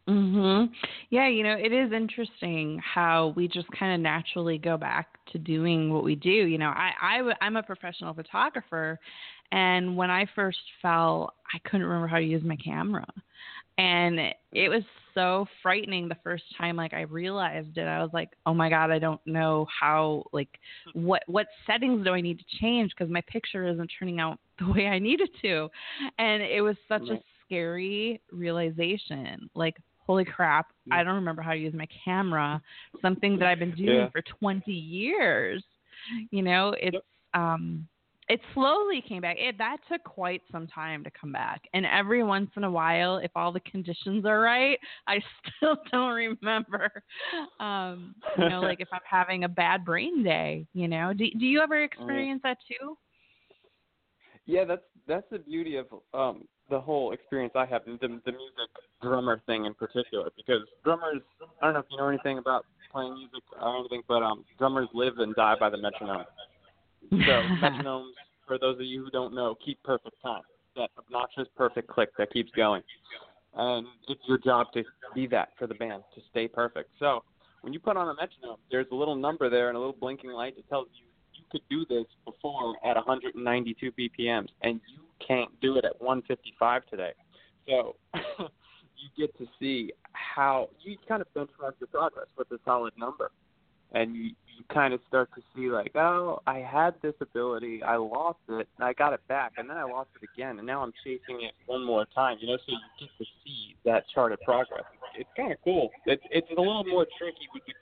Mhm. 0.09 0.69
Yeah, 1.11 1.29
you 1.29 1.43
know, 1.43 1.57
it 1.57 1.73
is 1.73 1.91
interesting 1.93 2.79
how 2.85 3.33
we 3.37 3.49
just 3.49 3.69
kind 3.79 3.95
of 3.95 4.01
naturally 4.01 4.59
go 4.59 4.77
back 4.77 5.07
to 5.31 5.39
doing 5.39 5.91
what 5.91 6.05
we 6.05 6.17
do. 6.17 6.29
You 6.29 6.59
know, 6.59 6.69
I 6.69 6.91
I 7.01 7.33
I'm 7.41 7.57
a 7.57 7.63
professional 7.63 8.13
photographer 8.13 8.99
and 9.53 9.97
when 9.97 10.11
I 10.11 10.27
first 10.35 10.59
fell, 10.81 11.33
I 11.55 11.59
couldn't 11.69 11.87
remember 11.87 12.09
how 12.09 12.17
to 12.17 12.25
use 12.25 12.43
my 12.43 12.57
camera 12.57 13.07
and 13.79 14.19
it 14.53 14.69
was 14.69 14.83
so 15.15 15.47
frightening 15.63 16.09
the 16.09 16.17
first 16.23 16.45
time 16.57 16.77
like 16.77 16.95
i 16.95 17.03
realized 17.03 17.77
it. 17.77 17.87
I 17.87 18.03
was 18.03 18.11
like 18.13 18.31
oh 18.47 18.55
my 18.55 18.71
god 18.71 18.91
i 18.91 18.99
don't 18.99 19.21
know 19.27 19.67
how 19.81 20.25
like 20.33 20.49
what 20.95 21.23
what 21.27 21.47
settings 21.67 22.05
do 22.05 22.13
i 22.13 22.21
need 22.21 22.39
to 22.39 22.59
change? 22.61 22.93
Because 22.97 23.13
my 23.13 23.23
picture 23.23 23.67
isn't 23.67 23.91
turning 23.99 24.21
out 24.21 24.39
the 24.59 24.71
way 24.71 24.87
i 24.87 24.99
need 24.99 25.21
it 25.21 25.31
to. 25.43 25.69
And 26.19 26.43
it 26.43 26.63
was 26.63 26.77
such 26.89 27.09
a 27.09 27.19
scary 27.45 28.21
realization. 28.31 29.51
Like 29.55 29.77
holy 30.07 30.25
crap 30.25 30.67
i 30.91 31.05
don't 31.05 31.15
remember 31.15 31.43
how 31.43 31.53
to 31.53 31.59
use 31.59 31.75
my 31.75 31.87
camera. 32.05 32.61
Something 33.01 33.39
that 33.39 33.49
i've 33.49 33.59
been 33.59 33.75
doing 33.75 33.99
yeah. 33.99 34.11
for 34.11 34.23
20 34.23 34.71
years. 34.73 35.63
You 36.31 36.43
know 36.43 36.75
it's 36.81 36.97
um 37.35 37.87
it 38.29 38.41
slowly 38.55 39.03
came 39.07 39.23
back. 39.23 39.37
It, 39.39 39.59
that 39.59 39.79
took 39.91 40.03
quite 40.05 40.43
some 40.51 40.67
time 40.67 41.03
to 41.05 41.11
come 41.11 41.33
back. 41.33 41.63
And 41.75 41.85
every 41.87 42.23
once 42.23 42.51
in 42.57 42.65
a 42.65 42.71
while, 42.71 43.19
if 43.19 43.31
all 43.35 43.53
the 43.53 43.61
conditions 43.61 44.25
are 44.25 44.41
right, 44.41 44.79
I 45.07 45.19
still 45.57 45.77
don't 45.91 46.15
remember. 46.15 46.91
Um, 47.61 48.15
you 48.37 48.49
know, 48.49 48.61
like 48.61 48.81
if 48.81 48.89
I'm 48.93 49.01
having 49.09 49.45
a 49.45 49.49
bad 49.49 49.85
brain 49.85 50.23
day. 50.23 50.67
You 50.73 50.89
know, 50.89 51.13
do 51.13 51.27
do 51.39 51.47
you 51.47 51.61
ever 51.61 51.83
Mm. 51.83 51.85
experience 51.85 52.41
that 52.45 52.59
too? 52.69 52.97
Yeah, 54.47 54.65
that's 54.65 54.83
that's 55.07 55.27
the 55.31 55.39
beauty 55.39 55.77
of 55.77 55.87
um 56.15 56.47
the 56.71 56.81
whole 56.81 57.13
experience 57.13 57.53
I 57.57 57.67
have, 57.67 57.85
the 57.85 57.97
the 58.01 58.09
music 58.09 58.71
drummer 59.01 59.41
thing 59.47 59.67
in 59.67 59.75
particular, 59.75 60.31
because 60.37 60.63
drummers 60.85 61.23
I 61.61 61.67
don't 61.67 61.75
know 61.75 61.81
if 61.81 61.87
you 61.91 61.97
know 61.99 62.09
anything 62.09 62.39
about 62.39 62.65
playing 62.91 63.15
music 63.15 63.43
or 63.61 63.79
anything, 63.79 64.03
but 64.09 64.23
um 64.23 64.45
drummers 64.59 64.89
live 64.95 65.19
and 65.19 65.35
die 65.35 65.55
by 65.59 65.71
the 65.71 65.77
metronome. 65.77 66.25
So 67.11 67.17
metronomes, 67.63 68.13
for 68.47 68.59
those 68.59 68.77
of 68.77 68.85
you 68.85 69.05
who 69.05 69.11
don't 69.11 69.35
know, 69.35 69.57
keep 69.65 69.83
perfect 69.83 70.17
time. 70.23 70.43
That 70.77 70.91
obnoxious 70.99 71.49
perfect 71.57 71.89
click 71.89 72.11
that 72.19 72.33
keeps 72.33 72.51
going. 72.53 72.83
And 73.55 73.87
it's 74.09 74.21
your 74.27 74.39
job 74.39 74.69
to 74.75 74.83
be 75.15 75.27
that 75.29 75.51
for 75.59 75.67
the 75.67 75.75
band, 75.75 76.03
to 76.15 76.21
stay 76.31 76.49
perfect. 76.49 76.91
So 76.99 77.23
when 77.61 77.73
you 77.73 77.81
put 77.81 77.97
on 77.97 78.09
a 78.09 78.15
metronome, 78.15 78.59
there's 78.71 78.87
a 78.93 78.95
little 78.95 79.15
number 79.15 79.51
there 79.51 79.69
and 79.69 79.77
a 79.77 79.81
little 79.81 79.97
blinking 79.99 80.31
light 80.31 80.57
that 80.57 80.69
tells 80.69 80.89
you 80.95 81.07
you 81.35 81.45
could 81.51 81.63
do 81.69 81.85
this 81.87 82.07
before 82.25 82.75
at 82.85 82.97
192 82.97 83.93
BPMs, 83.93 84.49
and 84.63 84.81
you 84.89 84.99
can't 85.27 85.51
do 85.61 85.77
it 85.77 85.85
at 85.85 86.01
155 86.01 86.83
today. 86.87 87.13
So 87.69 87.97
you 88.15 89.27
get 89.27 89.37
to 89.39 89.47
see 89.61 89.93
how 90.13 90.69
you 90.83 90.97
kind 91.09 91.23
of 91.23 91.29
benchmark 91.35 91.73
your 91.81 91.89
progress 91.91 92.27
with 92.37 92.51
a 92.53 92.59
solid 92.65 92.93
number, 92.99 93.31
and 93.93 94.15
you 94.15 94.31
you 94.59 94.65
kind 94.75 94.93
of 94.93 95.01
start 95.09 95.31
to 95.35 95.43
see 95.55 95.71
like, 95.71 95.97
oh, 95.97 96.41
I 96.47 96.59
had 96.59 96.95
this 97.03 97.15
ability, 97.21 97.83
I 97.83 97.97
lost 97.97 98.39
it, 98.49 98.69
and 98.77 98.85
I 98.85 98.93
got 98.93 99.15
it 99.15 99.27
back, 99.29 99.53
and 99.57 99.69
then 99.69 99.77
I 99.79 99.85
lost 99.85 100.11
it 100.21 100.29
again, 100.35 100.59
and 100.59 100.67
now 100.67 100.83
I'm 100.83 100.93
chasing 101.03 101.41
it 101.43 101.55
one 101.67 101.85
more 101.85 102.07
time. 102.15 102.37
You 102.41 102.49
know, 102.49 102.57
so 102.57 102.73
you 102.73 102.79
get 103.01 103.09
to 103.19 103.25
see 103.45 103.77
that 103.85 104.05
charted 104.15 104.41
progress. 104.45 104.85
It's 105.17 105.31
kind 105.37 105.53
of 105.53 105.59
cool. 105.65 105.91
It's 106.07 106.23
it's 106.31 106.49
a 106.51 106.61
little 106.61 106.85
more 106.85 107.07
tricky 107.19 107.49
with 107.55 107.63
the 107.67 107.75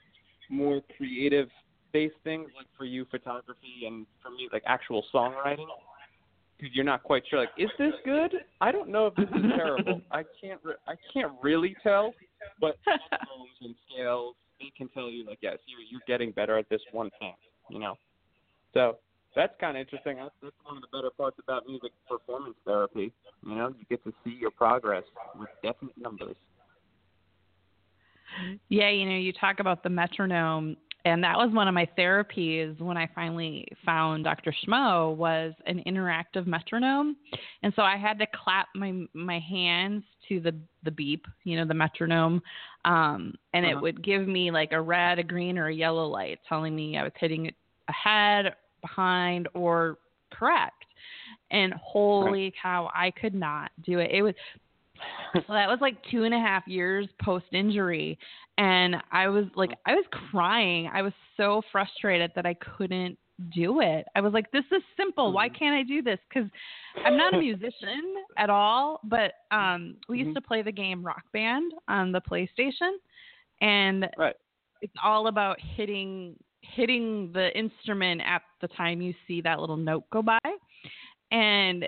more 0.55 0.81
creative 0.97 1.47
based 1.93 2.15
things 2.23 2.49
like 2.55 2.67
for 2.77 2.85
you 2.85 3.05
photography 3.09 3.85
and 3.85 4.05
for 4.21 4.29
me 4.29 4.49
like 4.51 4.63
actual 4.65 5.03
songwriting 5.13 5.65
because 6.57 6.73
you're 6.75 6.85
not 6.85 7.03
quite 7.03 7.23
sure 7.29 7.39
like 7.39 7.49
is 7.57 7.69
this 7.77 7.93
good 8.05 8.31
i 8.61 8.71
don't 8.71 8.89
know 8.89 9.07
if 9.07 9.15
this 9.15 9.27
is 9.27 9.51
terrible 9.55 10.01
i 10.11 10.23
can't 10.41 10.59
re- 10.63 10.73
i 10.87 10.93
can't 11.13 11.31
really 11.41 11.75
tell 11.83 12.13
but 12.59 12.77
tones 12.85 13.57
and 13.61 13.75
scales 13.89 14.35
they 14.61 14.71
can 14.77 14.87
tell 14.89 15.09
you 15.09 15.25
like 15.25 15.39
yes 15.41 15.57
you're 15.65 15.81
you're 15.89 16.05
getting 16.07 16.31
better 16.31 16.57
at 16.57 16.69
this 16.69 16.81
one 16.91 17.09
thing 17.19 17.33
you 17.69 17.79
know? 17.79 17.95
So 18.73 18.97
that's 19.35 19.53
kind 19.59 19.77
of 19.77 19.81
interesting. 19.81 20.17
That's, 20.17 20.35
that's 20.43 20.55
one 20.63 20.75
of 20.75 20.81
the 20.81 20.89
better 20.95 21.09
parts 21.09 21.37
about 21.41 21.63
music 21.67 21.91
performance 22.07 22.55
therapy 22.65 23.11
you 23.45 23.55
know? 23.55 23.73
You 23.77 23.85
get 23.89 24.03
to 24.03 24.13
see 24.23 24.37
your 24.39 24.51
progress 24.51 25.03
with 25.39 25.49
definite 25.63 25.97
numbers. 25.97 26.35
Yeah, 28.69 28.89
you 28.89 29.05
know, 29.05 29.17
you 29.17 29.33
talk 29.33 29.59
about 29.59 29.83
the 29.83 29.89
metronome, 29.89 30.77
and 31.03 31.21
that 31.23 31.35
was 31.35 31.51
one 31.53 31.67
of 31.67 31.73
my 31.73 31.85
therapies 31.97 32.79
when 32.79 32.95
I 32.95 33.09
finally 33.13 33.67
found 33.85 34.23
Dr. 34.23 34.53
Schmo 34.63 35.15
was 35.15 35.53
an 35.65 35.83
interactive 35.85 36.47
metronome, 36.47 37.17
and 37.63 37.73
so 37.75 37.81
I 37.81 37.97
had 37.97 38.19
to 38.19 38.27
clap 38.33 38.67
my 38.73 39.05
my 39.13 39.39
hands 39.39 40.03
to 40.29 40.39
the 40.39 40.55
the 40.83 40.91
beep, 40.91 41.25
you 41.43 41.57
know, 41.57 41.65
the 41.65 41.73
metronome, 41.73 42.41
um, 42.85 43.33
and 43.53 43.65
Uh-huh. 43.65 43.77
it 43.77 43.81
would 43.81 44.03
give 44.03 44.27
me 44.27 44.51
like 44.51 44.71
a 44.71 44.81
red, 44.81 45.19
a 45.19 45.23
green, 45.23 45.57
or 45.57 45.67
a 45.67 45.73
yellow 45.73 46.07
light 46.07 46.39
telling 46.47 46.75
me 46.75 46.97
I 46.97 47.03
was 47.03 47.11
hitting 47.19 47.51
ahead, 47.87 48.55
behind, 48.81 49.47
or 49.53 49.97
correct. 50.31 50.85
And 51.51 51.73
holy 51.73 52.53
cow, 52.61 52.89
I 52.93 53.11
could 53.11 53.33
not 53.35 53.71
do 53.85 53.99
it. 53.99 54.11
It 54.11 54.21
was 54.21 54.33
so 55.33 55.41
that 55.53 55.67
was 55.67 55.79
like 55.81 55.97
two 56.11 56.23
and 56.23 56.33
a 56.33 56.39
half 56.39 56.67
years 56.67 57.07
post 57.23 57.45
injury. 57.51 58.17
And 58.57 58.95
I 59.11 59.27
was 59.27 59.45
like, 59.55 59.71
I 59.85 59.95
was 59.95 60.05
crying. 60.29 60.89
I 60.93 61.01
was 61.01 61.13
so 61.37 61.61
frustrated 61.71 62.31
that 62.35 62.45
I 62.45 62.53
couldn't 62.55 63.17
do 63.53 63.81
it. 63.81 64.05
I 64.15 64.21
was 64.21 64.33
like, 64.33 64.51
this 64.51 64.65
is 64.71 64.81
simple. 64.95 65.31
Why 65.31 65.49
can't 65.49 65.75
I 65.75 65.83
do 65.83 66.01
this? 66.01 66.19
Because 66.29 66.49
I'm 67.05 67.17
not 67.17 67.33
a 67.33 67.37
musician 67.37 68.15
at 68.37 68.49
all, 68.49 68.99
but 69.03 69.33
um, 69.51 69.95
we 70.07 70.19
used 70.19 70.31
Mhm. 70.31 70.35
to 70.35 70.41
play 70.41 70.61
the 70.61 70.71
game 70.71 71.03
Rock 71.03 71.23
Band 71.33 71.73
on 71.87 72.11
the 72.11 72.21
PlayStation. 72.21 72.91
And 73.61 74.07
right 74.17 74.35
it's 74.81 74.93
all 75.03 75.27
about 75.27 75.57
hitting 75.75 76.35
hitting 76.61 77.31
the 77.33 77.55
instrument 77.57 78.21
at 78.25 78.41
the 78.61 78.67
time 78.69 79.01
you 79.01 79.13
see 79.27 79.41
that 79.41 79.59
little 79.59 79.77
note 79.77 80.03
go 80.11 80.21
by 80.21 80.39
and 81.31 81.85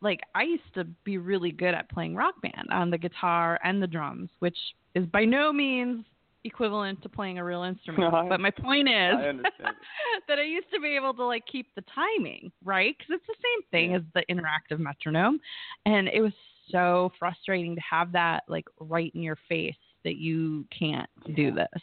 like 0.00 0.20
i 0.34 0.42
used 0.42 0.62
to 0.74 0.84
be 1.04 1.18
really 1.18 1.50
good 1.50 1.74
at 1.74 1.88
playing 1.90 2.14
rock 2.14 2.34
band 2.42 2.68
on 2.70 2.90
the 2.90 2.98
guitar 2.98 3.58
and 3.64 3.82
the 3.82 3.86
drums 3.86 4.30
which 4.40 4.56
is 4.94 5.06
by 5.06 5.24
no 5.24 5.52
means 5.52 6.04
equivalent 6.46 7.02
to 7.02 7.08
playing 7.08 7.38
a 7.38 7.44
real 7.44 7.62
instrument 7.72 8.12
No, 8.12 8.18
I- 8.18 8.28
but 8.28 8.40
my 8.40 8.50
point 8.50 8.88
is 8.88 9.14
I 9.16 9.32
that 10.28 10.38
i 10.38 10.42
used 10.42 10.70
to 10.72 10.80
be 10.80 10.96
able 10.96 11.12
to 11.14 11.24
like 11.24 11.44
keep 11.50 11.66
the 11.74 11.84
timing 11.94 12.50
right 12.64 12.94
because 12.98 13.16
it's 13.20 13.26
the 13.26 13.34
same 13.42 13.68
thing 13.70 13.90
Yeah. 13.90 13.96
as 13.98 14.02
the 14.14 14.24
interactive 14.32 14.78
metronome 14.80 15.40
and 15.84 16.08
it 16.08 16.20
was 16.20 16.32
so 16.70 17.12
frustrating 17.18 17.74
to 17.74 17.80
have 17.82 18.12
that 18.12 18.42
like 18.48 18.66
right 18.80 19.12
in 19.14 19.22
your 19.22 19.38
face 19.48 19.74
that 20.04 20.16
you 20.16 20.64
can't 20.76 21.10
do 21.34 21.52
this 21.52 21.82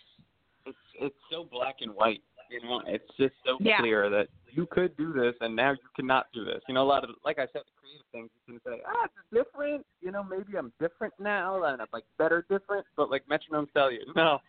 it's 0.65 0.77
it's 0.99 1.15
so 1.31 1.45
black 1.51 1.75
and 1.81 1.91
white. 1.93 2.21
You 2.49 2.61
know, 2.61 2.81
it's 2.85 3.03
just 3.17 3.33
so 3.45 3.57
Yeah. 3.59 3.79
clear 3.79 4.09
that 4.11 4.27
you 4.55 4.67
could 4.69 4.95
do 4.97 5.13
this 5.13 5.33
and 5.41 5.55
now 5.55 5.71
you 5.71 5.77
cannot 5.95 6.27
do 6.33 6.45
this. 6.45 6.61
You 6.67 6.75
know, 6.75 6.83
a 6.83 6.85
lot 6.85 7.03
of 7.03 7.09
like 7.25 7.39
I 7.39 7.47
said, 7.53 7.61
the 7.65 7.73
creative 7.79 8.05
things 8.11 8.29
you 8.47 8.53
can 8.53 8.61
say, 8.65 8.81
ah, 8.87 9.05
it's 9.05 9.13
different. 9.33 9.85
You 10.01 10.11
know, 10.11 10.23
maybe 10.23 10.57
I'm 10.57 10.71
different 10.79 11.13
now 11.19 11.63
and 11.63 11.81
I'm 11.81 11.87
like 11.91 12.05
better 12.17 12.45
different. 12.49 12.85
But 12.95 13.09
like 13.09 13.23
metronomes 13.27 13.71
tell 13.73 13.91
you, 13.91 14.01
no, 14.15 14.39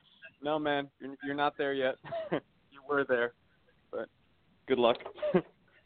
no, 0.42 0.58
man, 0.58 0.88
you're, 1.00 1.14
you're 1.24 1.34
not 1.34 1.56
there 1.56 1.72
yet. 1.72 1.96
you 2.32 2.80
were 2.88 3.04
there, 3.04 3.32
but 3.90 4.08
good 4.68 4.78
luck. 4.78 4.98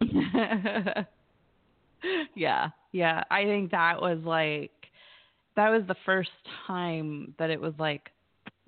yeah, 2.34 2.68
yeah. 2.92 3.25
I 3.30 3.44
think 3.44 3.70
that 3.70 4.00
was 4.00 4.18
like 4.25 4.72
that 5.56 5.70
was 5.70 5.82
the 5.87 5.96
first 6.04 6.30
time 6.66 7.34
that 7.38 7.50
it 7.50 7.60
was 7.60 7.75
like 7.78 8.10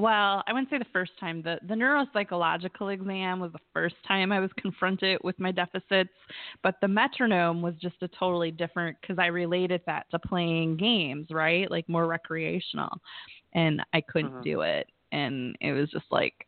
well, 0.00 0.42
I 0.46 0.52
wouldn't 0.52 0.70
say 0.70 0.78
the 0.78 0.86
first 0.92 1.12
time. 1.20 1.42
The 1.42 1.58
the 1.68 1.74
neuropsychological 1.74 2.92
exam 2.92 3.38
was 3.38 3.52
the 3.52 3.58
first 3.74 3.96
time 4.08 4.32
I 4.32 4.40
was 4.40 4.50
confronted 4.58 5.18
with 5.22 5.38
my 5.38 5.52
deficits, 5.52 6.10
but 6.62 6.76
the 6.80 6.88
metronome 6.88 7.60
was 7.60 7.74
just 7.80 7.96
a 8.00 8.08
totally 8.08 8.50
different 8.50 8.96
because 9.00 9.18
I 9.18 9.26
related 9.26 9.82
that 9.86 10.06
to 10.10 10.18
playing 10.18 10.78
games, 10.78 11.26
right? 11.30 11.70
Like 11.70 11.86
more 11.88 12.06
recreational. 12.06 12.98
And 13.52 13.82
I 13.92 14.00
couldn't 14.00 14.32
Mhm. 14.32 14.42
do 14.42 14.60
it. 14.62 14.88
And 15.12 15.56
it 15.60 15.72
was 15.72 15.90
just 15.90 16.10
like, 16.10 16.46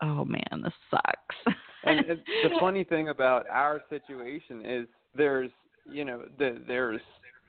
oh 0.00 0.24
man, 0.24 0.62
this 0.62 0.74
sucks. 0.90 1.56
and 1.82 2.06
the 2.06 2.50
funny 2.60 2.84
thing 2.84 3.08
about 3.08 3.48
our 3.48 3.82
situation 3.88 4.64
is 4.64 4.86
there's 5.14 5.50
you 5.90 6.04
know 6.04 6.24
the, 6.38 6.62
there's 6.68 7.00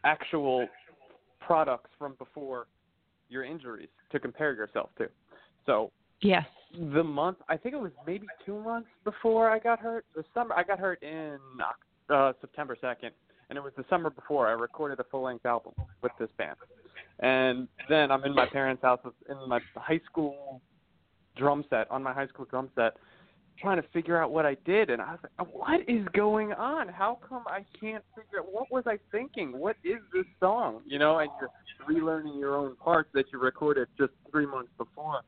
actual 0.03 0.67
products 1.39 1.91
from 1.99 2.15
before 2.15 2.67
your 3.29 3.43
injuries 3.43 3.89
to 4.11 4.19
compare 4.19 4.53
yourself 4.53 4.89
to. 4.97 5.09
So 5.67 5.91
yes. 6.21 6.45
the 6.73 7.03
month 7.03 7.37
I 7.47 7.57
think 7.57 7.75
it 7.75 7.81
was 7.81 7.91
maybe 8.07 8.25
two 8.43 8.59
months 8.59 8.89
before 9.03 9.51
I 9.51 9.59
got 9.59 9.79
hurt. 9.79 10.05
The 10.15 10.23
summer 10.33 10.55
I 10.55 10.63
got 10.63 10.79
hurt 10.79 11.03
in 11.03 11.37
uh, 12.09 12.33
September 12.41 12.75
second, 12.81 13.11
and 13.49 13.57
it 13.57 13.61
was 13.61 13.73
the 13.77 13.85
summer 13.89 14.09
before 14.09 14.47
I 14.47 14.53
recorded 14.53 14.99
a 14.99 15.03
full 15.11 15.23
length 15.23 15.45
album 15.45 15.73
with 16.01 16.13
this 16.19 16.29
band. 16.39 16.55
And 17.19 17.67
then 17.89 18.11
I'm 18.11 18.23
in 18.23 18.33
my 18.33 18.47
parents' 18.47 18.81
house 18.81 18.99
with- 19.03 19.13
in 19.29 19.37
my 19.47 19.59
high 19.75 20.01
school 20.09 20.61
drum 21.35 21.63
set 21.69 21.89
on 21.91 22.01
my 22.01 22.13
high 22.13 22.27
school 22.27 22.45
drum 22.45 22.69
set, 22.73 22.97
trying 23.59 23.81
to 23.81 23.87
figure 23.89 24.21
out 24.21 24.31
what 24.31 24.45
I 24.45 24.55
did, 24.65 24.89
and 24.89 25.01
I 25.01 25.11
was 25.11 25.19
like, 25.23 25.53
"What 25.53 25.89
is 25.89 26.07
going 26.09 26.53
on? 26.53 26.87
How 26.87 27.19
come 27.27 27.43
I 27.47 27.65
can't 27.79 28.03
figure 28.15 28.39
out 28.39 28.51
what 28.51 28.71
was 28.71 28.85
I 28.87 28.97
thinking? 29.11 29.57
What 29.57 29.75
is 29.83 29.99
this 30.13 30.25
song? 30.39 30.81
You 30.85 30.99
know?" 30.99 31.19
And 31.19 31.29
you're 31.39 31.51
relearning 31.87 32.39
your 32.39 32.55
own 32.55 32.75
parts 32.77 33.09
that 33.13 33.25
you 33.31 33.39
recorded 33.39 33.87
just 33.97 34.13
three 34.31 34.45
months 34.45 34.71
before, 34.77 35.21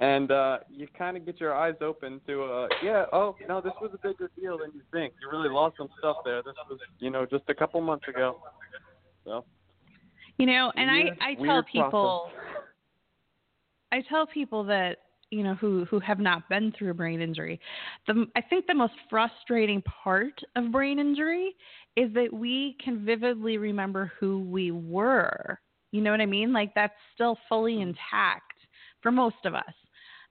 and 0.00 0.32
uh 0.32 0.58
you 0.70 0.88
kind 0.98 1.16
of 1.16 1.24
get 1.24 1.38
your 1.40 1.54
eyes 1.54 1.74
open 1.80 2.20
to, 2.26 2.42
uh 2.42 2.68
yeah, 2.82 3.04
oh 3.12 3.36
no, 3.48 3.60
this 3.60 3.72
was 3.80 3.90
a 3.94 3.98
bigger 4.06 4.30
deal 4.38 4.58
than 4.58 4.70
you 4.74 4.82
think. 4.92 5.14
You 5.22 5.30
really 5.30 5.50
lost 5.50 5.76
some 5.76 5.88
stuff 5.98 6.16
there. 6.24 6.42
This 6.42 6.54
was, 6.68 6.80
you 6.98 7.10
know, 7.10 7.24
just 7.26 7.44
a 7.48 7.54
couple 7.54 7.80
months 7.80 8.08
ago. 8.08 8.38
So 9.24 9.44
You 10.38 10.46
know, 10.46 10.72
and 10.76 10.90
weird, 10.90 11.18
I 11.20 11.30
I 11.30 11.34
tell 11.34 11.62
people 11.62 12.30
process. 12.32 12.64
I 13.92 14.02
tell 14.08 14.26
people 14.26 14.64
that 14.64 14.98
you 15.30 15.44
know 15.44 15.54
who 15.54 15.84
who 15.84 16.00
have 16.00 16.18
not 16.18 16.48
been 16.48 16.72
through 16.72 16.90
a 16.90 16.94
brain 16.94 17.20
injury, 17.20 17.60
the 18.06 18.26
I 18.34 18.40
think 18.40 18.66
the 18.66 18.74
most 18.74 18.94
frustrating 19.08 19.82
part 19.82 20.40
of 20.56 20.72
brain 20.72 20.98
injury 20.98 21.54
is 21.96 22.12
that 22.14 22.32
we 22.32 22.76
can 22.82 23.04
vividly 23.04 23.58
remember 23.58 24.12
who 24.18 24.40
we 24.40 24.70
were. 24.70 25.60
You 25.92 26.00
know 26.00 26.10
what 26.10 26.20
I 26.20 26.26
mean? 26.26 26.52
Like 26.52 26.72
that's 26.74 26.94
still 27.14 27.36
fully 27.48 27.80
intact 27.80 28.54
for 29.02 29.10
most 29.12 29.36
of 29.44 29.54
us. 29.54 29.74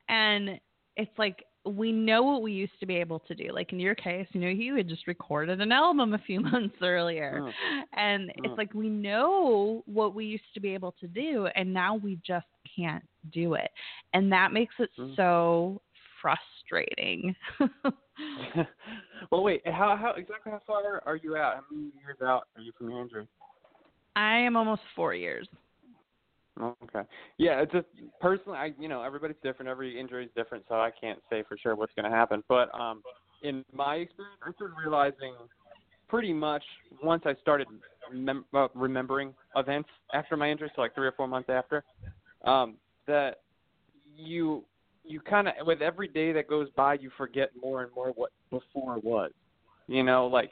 And 0.09 0.59
it's 0.97 1.17
like 1.17 1.43
we 1.65 1.91
know 1.91 2.23
what 2.23 2.41
we 2.41 2.51
used 2.51 2.79
to 2.79 2.85
be 2.85 2.95
able 2.95 3.19
to 3.19 3.35
do. 3.35 3.51
Like 3.53 3.71
in 3.71 3.79
your 3.79 3.95
case, 3.95 4.27
you 4.31 4.41
know, 4.41 4.47
you 4.47 4.75
had 4.75 4.87
just 4.87 5.07
recorded 5.07 5.61
an 5.61 5.71
album 5.71 6.13
a 6.13 6.17
few 6.17 6.39
months 6.51 6.75
earlier. 6.81 7.41
Mm. 7.41 7.53
And 7.93 8.29
Mm. 8.29 8.45
it's 8.45 8.57
like 8.57 8.73
we 8.73 8.89
know 8.89 9.83
what 9.85 10.15
we 10.15 10.25
used 10.25 10.51
to 10.53 10.59
be 10.59 10.73
able 10.73 10.93
to 10.99 11.07
do 11.07 11.47
and 11.55 11.73
now 11.73 11.95
we 11.95 12.19
just 12.25 12.47
can't 12.75 13.03
do 13.31 13.53
it. 13.53 13.69
And 14.13 14.31
that 14.31 14.51
makes 14.51 14.73
it 14.79 14.89
Mm. 14.99 15.15
so 15.15 15.81
frustrating. 16.21 17.35
well, 19.31 19.43
wait. 19.43 19.61
How 19.65 19.95
how 19.95 20.13
exactly 20.17 20.51
how 20.51 20.61
far 20.65 21.01
are 21.05 21.15
you 21.15 21.35
out? 21.37 21.55
How 21.55 21.61
many 21.71 21.91
years 22.03 22.17
out 22.21 22.47
are 22.55 22.61
you 22.61 22.71
from 22.77 22.89
your 22.89 23.01
injury? 23.01 23.27
I 24.15 24.37
am 24.37 24.57
almost 24.57 24.81
4 24.95 25.13
years. 25.13 25.47
Okay. 26.61 27.01
Yeah, 27.37 27.61
it's 27.61 27.71
just 27.71 27.87
personally, 28.19 28.57
I 28.57 28.71
you 28.77 28.89
know 28.89 29.01
everybody's 29.01 29.37
different. 29.43 29.69
Every 29.69 29.99
injury 29.99 30.25
is 30.25 30.31
different, 30.35 30.65
so 30.67 30.75
I 30.75 30.91
can't 30.99 31.19
say 31.29 31.43
for 31.47 31.57
sure 31.57 31.75
what's 31.75 31.93
going 31.95 32.09
to 32.09 32.15
happen. 32.15 32.43
But 32.49 32.73
um, 32.77 33.01
in 33.41 33.63
my 33.73 33.95
experience, 33.95 34.39
I 34.45 34.51
started 34.53 34.75
realizing 34.83 35.35
pretty 36.09 36.33
much 36.33 36.63
once 37.01 37.23
I 37.25 37.35
started 37.41 37.67
remem- 38.13 38.43
uh, 38.53 38.67
remembering 38.73 39.33
events 39.55 39.89
after 40.13 40.35
my 40.35 40.49
injury, 40.51 40.71
so 40.75 40.81
like 40.81 40.95
three 40.95 41.07
or 41.07 41.13
four 41.13 41.27
months 41.27 41.49
after, 41.49 41.83
um, 42.43 42.75
that 43.07 43.37
you 44.17 44.65
you 45.05 45.21
kind 45.21 45.47
of 45.47 45.53
with 45.61 45.81
every 45.81 46.07
day 46.09 46.33
that 46.33 46.49
goes 46.49 46.67
by, 46.75 46.95
you 46.95 47.09
forget 47.17 47.51
more 47.61 47.83
and 47.83 47.91
more 47.95 48.09
what 48.15 48.31
before 48.49 48.99
was. 48.99 49.31
You 49.87 50.03
know, 50.03 50.27
like 50.27 50.51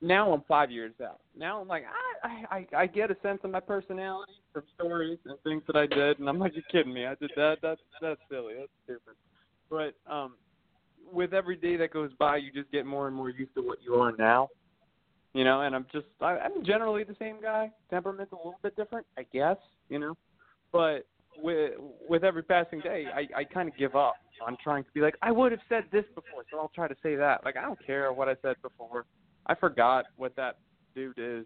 now 0.00 0.32
I'm 0.32 0.42
five 0.46 0.70
years 0.70 0.92
out. 1.02 1.20
Now 1.36 1.60
I'm 1.60 1.68
like 1.68 1.84
I 2.22 2.44
I 2.50 2.66
I 2.82 2.86
get 2.86 3.10
a 3.10 3.16
sense 3.22 3.40
of 3.44 3.50
my 3.50 3.60
personality 3.60 4.32
from 4.52 4.64
stories 4.74 5.18
and 5.24 5.38
things 5.42 5.62
that 5.66 5.76
I 5.76 5.86
did, 5.86 6.18
and 6.18 6.28
I'm 6.28 6.38
like, 6.38 6.52
you're 6.54 6.64
kidding 6.70 6.92
me. 6.92 7.06
I 7.06 7.14
did 7.14 7.30
that. 7.36 7.58
That's 7.62 7.80
that's 8.00 8.20
silly. 8.30 8.54
That's 8.58 8.70
stupid. 8.84 9.14
But 9.70 9.94
um, 10.12 10.34
with 11.12 11.32
every 11.32 11.56
day 11.56 11.76
that 11.76 11.92
goes 11.92 12.10
by, 12.18 12.36
you 12.36 12.52
just 12.52 12.70
get 12.70 12.86
more 12.86 13.06
and 13.06 13.16
more 13.16 13.30
used 13.30 13.54
to 13.54 13.62
what 13.62 13.78
you 13.82 13.94
are 13.94 14.12
now. 14.18 14.48
You 15.32 15.44
know, 15.44 15.62
and 15.62 15.74
I'm 15.74 15.86
just 15.92 16.06
I, 16.20 16.38
I'm 16.38 16.64
generally 16.64 17.04
the 17.04 17.16
same 17.18 17.40
guy. 17.40 17.70
Temperament's 17.90 18.32
a 18.32 18.36
little 18.36 18.58
bit 18.62 18.76
different, 18.76 19.06
I 19.18 19.24
guess. 19.32 19.56
You 19.88 19.98
know, 19.98 20.14
but 20.72 21.06
with 21.42 21.72
with 22.08 22.24
every 22.24 22.42
passing 22.42 22.80
day, 22.80 23.06
I 23.14 23.40
I 23.40 23.44
kind 23.44 23.68
of 23.68 23.76
give 23.76 23.96
up 23.96 24.14
on 24.46 24.56
trying 24.62 24.84
to 24.84 24.90
be 24.92 25.00
like 25.00 25.16
I 25.22 25.32
would 25.32 25.52
have 25.52 25.60
said 25.68 25.84
this 25.92 26.04
before, 26.14 26.44
so 26.50 26.58
I'll 26.58 26.72
try 26.74 26.88
to 26.88 26.96
say 27.02 27.16
that. 27.16 27.44
Like 27.44 27.56
I 27.56 27.62
don't 27.62 27.78
care 27.86 28.12
what 28.12 28.28
I 28.28 28.36
said 28.42 28.56
before. 28.62 29.04
I 29.46 29.54
forgot 29.54 30.06
what 30.16 30.34
that 30.36 30.58
dude 30.94 31.18
is. 31.18 31.44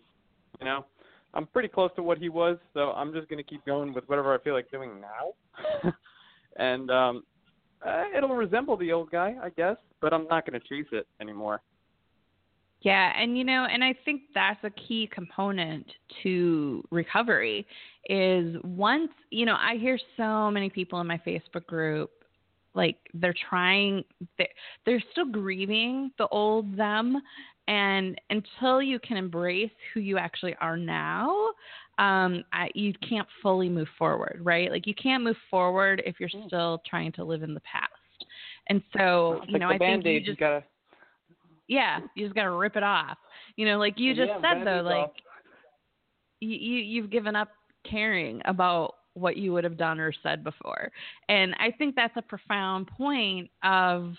You 0.58 0.66
know, 0.66 0.84
I'm 1.34 1.46
pretty 1.46 1.68
close 1.68 1.90
to 1.96 2.02
what 2.02 2.18
he 2.18 2.28
was, 2.28 2.58
so 2.74 2.90
I'm 2.92 3.12
just 3.12 3.28
gonna 3.28 3.42
keep 3.42 3.64
going 3.64 3.92
with 3.94 4.08
whatever 4.08 4.34
I 4.34 4.38
feel 4.42 4.54
like 4.54 4.70
doing 4.70 5.00
now. 5.00 5.92
and 6.56 6.90
um, 6.90 7.22
uh, 7.86 8.04
it'll 8.16 8.34
resemble 8.34 8.76
the 8.76 8.92
old 8.92 9.10
guy, 9.10 9.36
I 9.42 9.50
guess, 9.50 9.76
but 10.00 10.12
I'm 10.12 10.26
not 10.28 10.46
gonna 10.46 10.60
chase 10.60 10.86
it 10.92 11.06
anymore. 11.20 11.62
Yeah, 12.82 13.12
and 13.16 13.36
you 13.36 13.44
know, 13.44 13.66
and 13.70 13.84
I 13.84 13.94
think 14.04 14.22
that's 14.34 14.62
a 14.64 14.70
key 14.70 15.08
component 15.12 15.86
to 16.22 16.82
recovery 16.90 17.66
is 18.08 18.56
once, 18.64 19.10
you 19.30 19.44
know, 19.44 19.56
I 19.58 19.76
hear 19.76 19.98
so 20.16 20.50
many 20.50 20.70
people 20.70 21.00
in 21.00 21.06
my 21.06 21.20
Facebook 21.26 21.66
group 21.66 22.10
like 22.74 22.96
they're 23.14 23.34
trying 23.48 24.04
they're, 24.38 24.48
they're 24.86 25.02
still 25.12 25.26
grieving 25.26 26.10
the 26.18 26.28
old 26.28 26.76
them 26.76 27.20
and 27.70 28.20
until 28.30 28.82
you 28.82 28.98
can 28.98 29.16
embrace 29.16 29.70
who 29.94 30.00
you 30.00 30.18
actually 30.18 30.54
are 30.60 30.76
now 30.76 31.30
um 31.98 32.44
I, 32.52 32.70
you 32.74 32.92
can't 33.08 33.28
fully 33.42 33.68
move 33.68 33.88
forward 33.98 34.40
right 34.42 34.70
like 34.70 34.86
you 34.86 34.94
can't 34.94 35.24
move 35.24 35.36
forward 35.50 36.02
if 36.04 36.20
you're 36.20 36.28
Mm. 36.34 36.46
still 36.46 36.82
trying 36.88 37.12
to 37.12 37.24
live 37.24 37.42
in 37.42 37.54
the 37.54 37.60
past 37.60 37.92
and 38.68 38.82
so 38.96 39.40
you 39.48 39.54
Like 39.54 39.62
know 39.62 39.68
i 39.68 39.78
think 39.78 40.04
you 40.04 40.20
just 40.20 40.38
gotta 40.38 40.64
yeah, 41.68 42.00
you 42.16 42.26
just 42.26 42.34
gotta 42.34 42.50
rip 42.50 42.76
it 42.76 42.82
off. 42.82 43.16
You 43.56 43.64
know, 43.64 43.78
like 43.78 43.94
you 43.98 44.12
just 44.14 44.28
Yeah, 44.28 44.40
said 44.40 44.66
though, 44.66 44.82
like 44.82 45.04
off. 45.04 45.10
you, 46.40 46.48
you 46.50 46.78
you've 46.78 47.10
given 47.10 47.36
up 47.36 47.48
caring 47.88 48.42
about 48.44 48.94
what 49.14 49.36
you 49.36 49.52
would 49.52 49.64
have 49.64 49.76
done 49.76 50.00
or 50.00 50.12
said 50.22 50.42
before. 50.42 50.90
And 51.28 51.54
I 51.60 51.70
think 51.70 51.94
that's 51.94 52.16
a 52.16 52.22
profound 52.22 52.88
point 52.88 53.50
of 53.62 54.14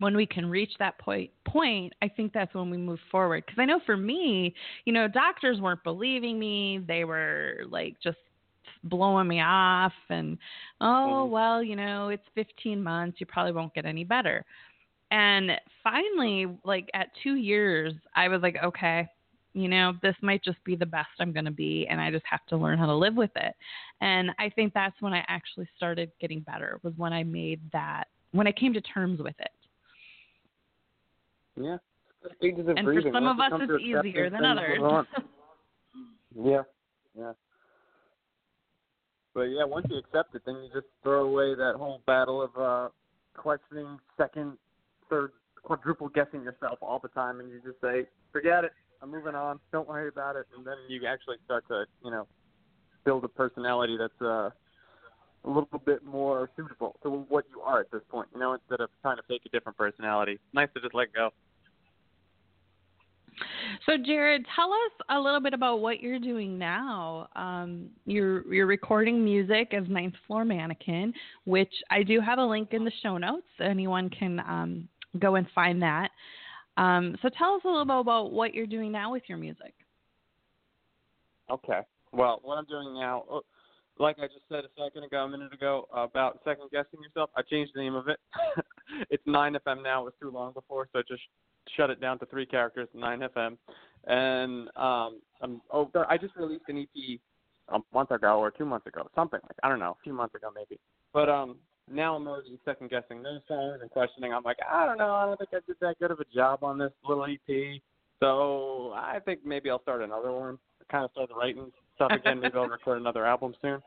when 0.00 0.16
we 0.16 0.26
can 0.26 0.46
reach 0.50 0.72
that 0.78 0.98
point 0.98 1.30
point, 1.46 1.92
I 2.02 2.08
think 2.08 2.32
that's 2.32 2.54
when 2.54 2.70
we 2.70 2.76
move 2.76 2.98
forward. 3.10 3.44
Because 3.46 3.60
I 3.60 3.64
know 3.66 3.80
for 3.86 3.96
me, 3.96 4.54
you 4.84 4.92
know, 4.92 5.06
doctors 5.06 5.60
weren't 5.60 5.84
believing 5.84 6.38
me. 6.38 6.78
They 6.86 7.04
were 7.04 7.62
like 7.68 7.96
just 8.02 8.18
blowing 8.84 9.28
me 9.28 9.40
off 9.40 9.92
and 10.08 10.38
oh 10.80 11.26
Mhm. 11.26 11.30
well, 11.30 11.62
you 11.62 11.76
know, 11.76 12.08
it's 12.08 12.26
15 12.34 12.82
months, 12.82 13.20
you 13.20 13.26
probably 13.26 13.52
won't 13.52 13.74
get 13.74 13.84
any 13.84 14.04
better. 14.04 14.44
And 15.10 15.52
finally, 15.82 16.46
like 16.64 16.88
at 16.94 17.08
two 17.22 17.34
years, 17.34 17.94
I 18.14 18.28
was 18.28 18.42
like, 18.42 18.56
okay, 18.62 19.08
you 19.52 19.68
know, 19.68 19.94
this 20.02 20.14
might 20.22 20.44
just 20.44 20.62
be 20.64 20.76
the 20.76 20.86
best 20.86 21.08
I'm 21.18 21.32
going 21.32 21.44
to 21.44 21.50
be, 21.50 21.86
and 21.88 22.00
I 22.00 22.10
just 22.10 22.24
have 22.30 22.46
to 22.46 22.56
learn 22.56 22.78
how 22.78 22.86
to 22.86 22.94
live 22.94 23.16
with 23.16 23.32
it. 23.36 23.54
And 24.00 24.30
I 24.38 24.48
think 24.48 24.72
that's 24.72 25.00
when 25.02 25.12
I 25.12 25.24
actually 25.26 25.68
started 25.76 26.12
getting 26.20 26.40
better, 26.40 26.78
was 26.84 26.94
when 26.96 27.12
I 27.12 27.24
made 27.24 27.60
that, 27.72 28.04
when 28.30 28.46
I 28.46 28.52
came 28.52 28.72
to 28.74 28.80
terms 28.80 29.20
with 29.20 29.34
it. 29.40 29.50
Yeah. 31.56 31.78
Of 32.24 32.32
And 32.42 32.84
for 32.84 33.00
some 33.12 33.24
Once 33.24 33.40
of 33.52 33.60
us, 33.60 33.68
it's 33.70 33.82
easier 33.82 34.28
than 34.30 34.44
others. 34.44 34.72
you 34.74 34.82
move 34.82 34.92
on. 34.92 35.06
Yeah, 36.36 36.62
yeah. 37.18 37.32
But 39.34 39.42
yeah, 39.42 39.64
once 39.64 39.86
you 39.90 39.98
accept 39.98 40.34
it, 40.34 40.42
then 40.44 40.56
you 40.56 40.68
just 40.72 40.86
throw 41.02 41.24
away 41.26 41.54
that 41.54 41.74
whole 41.76 42.02
battle 42.06 42.42
of 42.42 42.56
uh 42.56 42.88
questioning, 43.36 43.98
second, 44.16 44.58
third, 45.08 45.32
quadruple 45.62 46.08
guessing 46.08 46.42
yourself 46.42 46.78
all 46.82 46.98
the 46.98 47.08
time, 47.08 47.40
and 47.40 47.48
you 47.50 47.60
just 47.64 47.80
say, 47.80 48.06
"Forget 48.32 48.64
it. 48.64 48.72
I'm 49.02 49.10
moving 49.10 49.34
on. 49.34 49.60
Don't 49.72 49.88
worry 49.88 50.08
about 50.08 50.36
it." 50.36 50.46
And 50.56 50.66
then 50.66 50.76
you 50.88 51.06
actually 51.06 51.36
start 51.44 51.66
to, 51.68 51.86
you 52.04 52.10
know, 52.10 52.26
build 53.04 53.24
a 53.24 53.28
personality 53.28 53.96
that's 53.96 54.20
uh 54.20 54.50
a 55.44 55.48
little 55.48 55.80
bit 55.84 56.04
more 56.04 56.50
suitable 56.56 56.96
to 57.02 57.10
what 57.10 57.44
you 57.54 57.60
are 57.60 57.80
at 57.80 57.90
this 57.90 58.02
point. 58.10 58.28
You 58.34 58.40
know, 58.40 58.52
instead 58.54 58.80
of 58.80 58.90
trying 59.02 59.16
to 59.16 59.22
fake 59.28 59.42
a 59.46 59.48
different 59.48 59.78
personality. 59.78 60.38
Nice 60.52 60.68
to 60.74 60.80
just 60.80 60.94
let 60.94 61.12
go. 61.12 61.30
So, 63.86 63.92
Jarrod, 63.92 64.44
tell 64.54 64.72
us 64.72 64.92
a 65.08 65.18
little 65.18 65.40
bit 65.40 65.54
about 65.54 65.80
what 65.80 66.00
you're 66.00 66.18
doing 66.18 66.58
now. 66.58 67.28
Um, 67.36 67.88
you're 68.04 68.52
you're 68.52 68.66
recording 68.66 69.24
music 69.24 69.72
as 69.72 69.88
Ninth 69.88 70.14
Floor 70.26 70.44
Mannequin, 70.44 71.14
which 71.44 71.72
I 71.90 72.02
do 72.02 72.20
have 72.20 72.38
a 72.38 72.44
link 72.44 72.68
in 72.72 72.84
the 72.84 72.92
show 73.02 73.16
notes. 73.16 73.46
Anyone 73.62 74.10
can 74.10 74.40
um, 74.40 74.88
go 75.18 75.36
and 75.36 75.46
find 75.54 75.80
that. 75.82 76.10
Um, 76.76 77.16
so, 77.22 77.30
tell 77.36 77.54
us 77.54 77.62
a 77.64 77.68
little 77.68 77.84
bit 77.86 77.98
about 77.98 78.32
what 78.32 78.52
you're 78.52 78.66
doing 78.66 78.92
now 78.92 79.12
with 79.12 79.22
your 79.26 79.38
music. 79.38 79.72
Okay. 81.50 81.80
Well, 82.12 82.40
what 82.42 82.58
I'm 82.58 82.66
doing 82.66 82.94
now, 82.94 83.24
oh, 83.30 83.42
like 84.00 84.16
I 84.18 84.26
just 84.26 84.48
said 84.48 84.64
a 84.64 84.82
second 84.82 85.04
ago, 85.04 85.24
a 85.24 85.28
minute 85.28 85.52
ago, 85.52 85.86
about 85.92 86.40
second 86.44 86.70
guessing 86.72 87.00
yourself, 87.02 87.30
I 87.36 87.42
changed 87.42 87.72
the 87.74 87.80
name 87.80 87.94
of 87.94 88.08
it. 88.08 88.18
it's 89.10 89.24
9FM 89.26 89.82
now. 89.82 90.00
It 90.00 90.04
was 90.04 90.14
too 90.20 90.30
long 90.30 90.52
before, 90.52 90.88
so 90.92 91.00
I 91.00 91.02
just 91.06 91.22
shut 91.76 91.90
it 91.90 92.00
down 92.00 92.18
to 92.20 92.26
three 92.26 92.46
characters, 92.46 92.88
9FM. 92.96 93.58
And 94.06 94.68
um, 94.76 95.20
I'm, 95.42 95.60
oh, 95.70 95.90
I 96.08 96.16
just 96.16 96.34
released 96.34 96.64
an 96.68 96.78
EP 96.78 97.20
a 97.68 97.78
month 97.92 98.10
ago 98.10 98.38
or 98.38 98.50
two 98.50 98.64
months 98.64 98.86
ago, 98.86 99.06
something 99.14 99.38
like 99.42 99.56
I 99.62 99.68
don't 99.68 99.78
know, 99.78 99.92
a 99.92 100.02
few 100.02 100.14
months 100.14 100.34
ago 100.34 100.48
maybe. 100.54 100.80
But 101.12 101.28
um, 101.28 101.56
now 101.92 102.16
I'm 102.16 102.26
already 102.26 102.58
second 102.64 102.88
guessing 102.90 103.22
those 103.22 103.42
songs 103.46 103.80
and 103.82 103.90
questioning. 103.90 104.32
I'm 104.32 104.42
like, 104.42 104.56
I 104.68 104.86
don't 104.86 104.98
know, 104.98 105.12
I 105.14 105.26
don't 105.26 105.38
think 105.38 105.50
I 105.52 105.58
did 105.66 105.76
that 105.80 105.98
good 106.00 106.10
of 106.10 106.20
a 106.20 106.34
job 106.34 106.64
on 106.64 106.78
this 106.78 106.90
little 107.06 107.26
EP. 107.26 107.80
So 108.18 108.92
I 108.96 109.18
think 109.24 109.40
maybe 109.44 109.70
I'll 109.70 109.82
start 109.82 110.02
another 110.02 110.32
one. 110.32 110.58
I 110.80 110.90
kind 110.90 111.04
of 111.04 111.10
started 111.12 111.34
writing 111.34 111.70
stuff 112.00 112.12
again. 112.12 112.40
maybe 112.40 112.54
I'll 112.56 112.68
record 112.68 113.00
another 113.00 113.26
album 113.26 113.54
soon. 113.60 113.80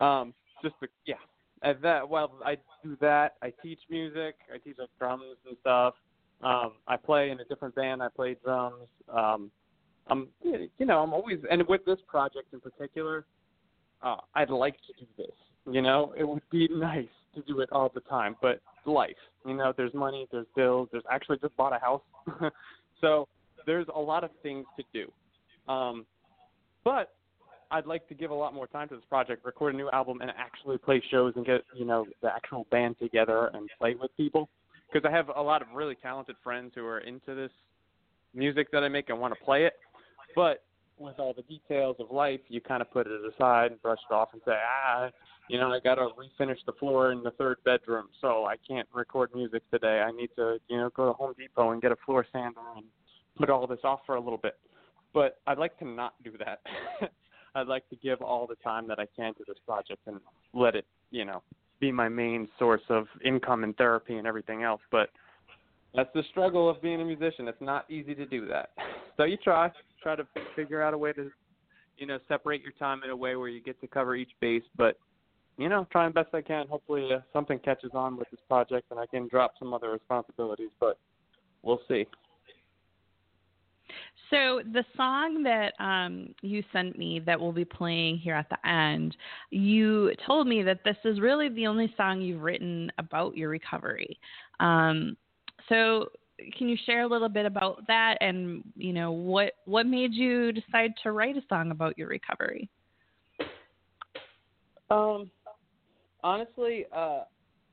Um, 0.00 0.34
just 0.62 0.74
to, 0.80 0.88
yeah. 1.06 1.14
At 1.62 1.80
that, 1.82 2.08
well, 2.08 2.32
I 2.44 2.56
do 2.84 2.96
that. 3.00 3.34
I 3.42 3.52
teach 3.62 3.80
music. 3.90 4.36
I 4.52 4.58
teach 4.58 4.76
like 4.78 4.88
drums 4.98 5.36
and 5.46 5.56
stuff. 5.60 5.94
Um, 6.42 6.72
I 6.86 6.96
play 6.96 7.30
in 7.30 7.40
a 7.40 7.44
different 7.44 7.74
band. 7.74 8.02
I 8.02 8.08
play 8.08 8.36
drums. 8.44 8.88
Um, 9.12 9.50
I'm, 10.06 10.28
you 10.42 10.86
know, 10.86 11.00
I'm 11.02 11.12
always, 11.12 11.38
and 11.50 11.66
with 11.66 11.84
this 11.84 11.98
project 12.06 12.52
in 12.52 12.60
particular, 12.60 13.26
uh, 14.02 14.16
I'd 14.34 14.50
like 14.50 14.76
to 14.86 14.92
do 14.98 15.06
this. 15.16 15.34
You 15.70 15.82
know, 15.82 16.14
it 16.16 16.26
would 16.26 16.48
be 16.50 16.68
nice 16.68 17.08
to 17.34 17.42
do 17.42 17.60
it 17.60 17.68
all 17.72 17.90
the 17.92 18.00
time, 18.02 18.36
but 18.40 18.60
life, 18.86 19.10
you 19.44 19.54
know, 19.54 19.74
there's 19.76 19.92
money, 19.92 20.26
there's 20.32 20.46
bills, 20.56 20.88
there's 20.92 21.04
actually 21.10 21.38
just 21.38 21.54
bought 21.56 21.74
a 21.74 21.78
house, 21.78 22.00
so 23.02 23.28
there's 23.66 23.86
a 23.94 24.00
lot 24.00 24.24
of 24.24 24.30
things 24.42 24.64
to 24.78 24.84
do. 24.94 25.70
Um, 25.70 26.06
but 26.84 27.17
I'd 27.70 27.86
like 27.86 28.08
to 28.08 28.14
give 28.14 28.30
a 28.30 28.34
lot 28.34 28.54
more 28.54 28.66
time 28.66 28.88
to 28.88 28.96
this 28.96 29.04
project, 29.08 29.44
record 29.44 29.74
a 29.74 29.76
new 29.76 29.90
album, 29.90 30.20
and 30.20 30.30
actually 30.30 30.78
play 30.78 31.02
shows 31.10 31.34
and 31.36 31.44
get 31.44 31.62
you 31.76 31.84
know 31.84 32.06
the 32.22 32.28
actual 32.28 32.66
band 32.70 32.96
together 32.98 33.50
and 33.54 33.68
play 33.78 33.94
with 33.94 34.16
people 34.16 34.48
because 34.90 35.06
I 35.08 35.14
have 35.14 35.28
a 35.34 35.42
lot 35.42 35.62
of 35.62 35.68
really 35.74 35.94
talented 35.96 36.36
friends 36.42 36.72
who 36.74 36.84
are 36.86 37.00
into 37.00 37.34
this 37.34 37.50
music 38.34 38.68
that 38.72 38.82
I 38.82 38.88
make 38.88 39.10
and 39.10 39.20
want 39.20 39.34
to 39.34 39.44
play 39.44 39.64
it. 39.64 39.74
But 40.34 40.64
with 40.98 41.18
all 41.18 41.34
the 41.34 41.42
details 41.42 41.96
of 42.00 42.10
life, 42.10 42.40
you 42.48 42.60
kind 42.60 42.82
of 42.82 42.90
put 42.90 43.06
it 43.06 43.20
aside 43.34 43.72
and 43.72 43.82
brush 43.82 43.98
it 44.10 44.14
off 44.14 44.30
and 44.32 44.42
say, 44.44 44.54
ah, 44.54 45.10
you 45.48 45.58
know, 45.58 45.72
I 45.72 45.80
got 45.80 45.96
to 45.96 46.08
refinish 46.08 46.58
the 46.66 46.72
floor 46.72 47.12
in 47.12 47.22
the 47.22 47.30
third 47.32 47.58
bedroom, 47.64 48.08
so 48.20 48.44
I 48.44 48.56
can't 48.66 48.88
record 48.92 49.30
music 49.34 49.62
today. 49.70 50.02
I 50.06 50.10
need 50.10 50.30
to, 50.36 50.58
you 50.68 50.76
know, 50.76 50.90
go 50.94 51.06
to 51.06 51.12
Home 51.12 51.34
Depot 51.38 51.70
and 51.70 51.80
get 51.80 51.92
a 51.92 51.96
floor 52.04 52.26
sander 52.32 52.60
and 52.76 52.84
put 53.36 53.48
all 53.48 53.66
this 53.66 53.78
off 53.84 54.00
for 54.04 54.16
a 54.16 54.20
little 54.20 54.38
bit. 54.38 54.58
But 55.14 55.38
I'd 55.46 55.58
like 55.58 55.78
to 55.78 55.86
not 55.86 56.14
do 56.22 56.32
that. 56.38 56.60
I'd 57.54 57.66
like 57.66 57.88
to 57.90 57.96
give 57.96 58.20
all 58.22 58.46
the 58.46 58.56
time 58.56 58.86
that 58.88 58.98
I 58.98 59.06
can 59.16 59.34
to 59.34 59.44
this 59.46 59.56
project 59.66 60.00
and 60.06 60.20
let 60.54 60.74
it, 60.74 60.84
you 61.10 61.24
know, 61.24 61.42
be 61.80 61.92
my 61.92 62.08
main 62.08 62.48
source 62.58 62.82
of 62.88 63.06
income 63.24 63.64
and 63.64 63.76
therapy 63.76 64.16
and 64.16 64.26
everything 64.26 64.62
else. 64.62 64.80
But 64.90 65.10
that's 65.94 66.10
the 66.14 66.22
struggle 66.30 66.68
of 66.68 66.82
being 66.82 67.00
a 67.00 67.04
musician. 67.04 67.48
It's 67.48 67.60
not 67.60 67.90
easy 67.90 68.14
to 68.14 68.26
do 68.26 68.46
that. 68.46 68.70
So 69.16 69.24
you 69.24 69.36
try, 69.36 69.68
try 70.00 70.14
to 70.14 70.24
figure 70.54 70.80
out 70.80 70.94
a 70.94 70.98
way 70.98 71.12
to, 71.12 71.28
you 71.96 72.06
know, 72.06 72.20
separate 72.28 72.62
your 72.62 72.70
time 72.78 73.00
in 73.02 73.10
a 73.10 73.16
way 73.16 73.34
where 73.34 73.48
you 73.48 73.60
get 73.60 73.80
to 73.80 73.88
cover 73.88 74.14
each 74.14 74.30
base. 74.40 74.62
But 74.76 74.96
you 75.58 75.68
know, 75.68 75.86
trying 75.90 76.12
best 76.12 76.28
I 76.32 76.40
can. 76.40 76.68
Hopefully, 76.68 77.08
uh, 77.12 77.18
something 77.32 77.58
catches 77.58 77.90
on 77.92 78.16
with 78.16 78.30
this 78.30 78.40
project 78.48 78.86
and 78.90 79.00
I 79.00 79.06
can 79.06 79.28
drop 79.28 79.54
some 79.58 79.74
other 79.74 79.90
responsibilities. 79.90 80.70
But 80.78 80.98
we'll 81.62 81.80
see. 81.88 82.06
So 84.30 84.60
the 84.72 84.84
song 84.96 85.42
that 85.44 85.72
um, 85.82 86.34
you 86.42 86.62
sent 86.72 86.98
me 86.98 87.20
that 87.20 87.40
we'll 87.40 87.52
be 87.52 87.64
playing 87.64 88.18
here 88.18 88.34
at 88.34 88.48
the 88.50 88.68
end, 88.68 89.16
you 89.50 90.12
told 90.26 90.46
me 90.46 90.62
that 90.62 90.84
this 90.84 90.96
is 91.04 91.20
really 91.20 91.48
the 91.48 91.66
only 91.66 91.92
song 91.96 92.20
you've 92.20 92.42
written 92.42 92.92
about 92.98 93.36
your 93.36 93.48
recovery. 93.48 94.18
Um, 94.60 95.16
so 95.68 96.10
can 96.56 96.68
you 96.68 96.76
share 96.84 97.02
a 97.02 97.06
little 97.06 97.28
bit 97.28 97.46
about 97.46 97.86
that 97.88 98.16
and 98.20 98.62
you 98.76 98.92
know 98.92 99.10
what 99.10 99.54
what 99.64 99.86
made 99.86 100.12
you 100.12 100.52
decide 100.52 100.92
to 101.02 101.12
write 101.12 101.36
a 101.36 101.42
song 101.48 101.70
about 101.70 101.98
your 101.98 102.08
recovery? 102.08 102.68
Um, 104.90 105.30
honestly, 106.22 106.86
uh, 106.94 107.24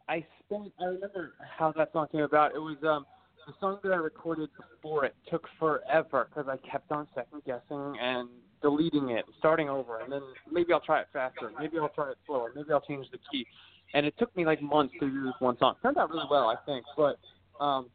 I 0.10 0.26
spent. 0.46 0.72
I 0.80 0.86
remember 0.86 1.34
how 1.58 1.72
that 1.74 1.92
song 1.94 2.08
came 2.12 2.22
about. 2.22 2.56
It 2.56 2.60
was 2.60 2.78
um 2.84 3.06
the 3.48 3.54
song 3.60 3.80
that 3.84 3.92
I 3.92 3.98
recorded 3.98 4.50
before 4.58 5.06
it 5.06 5.16
took 5.30 5.48
forever 5.60 6.28
because 6.30 6.50
I 6.50 6.58
kept 6.70 6.92
on 6.92 7.08
second 7.16 7.44
guessing 7.46 7.98
and 8.02 8.30
deleting 8.62 9.10
it, 9.10 9.26
starting 9.38 9.70
over, 9.70 10.00
and 10.00 10.12
then 10.12 10.22
maybe 10.52 10.74
I'll 10.74 10.80
try 10.80 11.02
it 11.02 11.08
faster, 11.14 11.52
maybe 11.60 11.78
I'll 11.78 11.90
try 11.90 12.12
it 12.12 12.18
slower, 12.26 12.52
maybe 12.56 12.72
I'll 12.72 12.82
change 12.82 13.08
the 13.12 13.20
key. 13.32 13.46
And 13.94 14.06
it 14.06 14.16
took 14.18 14.36
me 14.36 14.46
like 14.46 14.62
months 14.62 14.94
to 15.00 15.10
do 15.10 15.24
this 15.24 15.34
one 15.40 15.58
song. 15.60 15.76
Turned 15.82 15.98
out 15.98 16.10
really 16.10 16.26
well, 16.30 16.48
I 16.48 16.56
think. 16.66 16.86
But 16.98 17.18
um, 17.64 17.90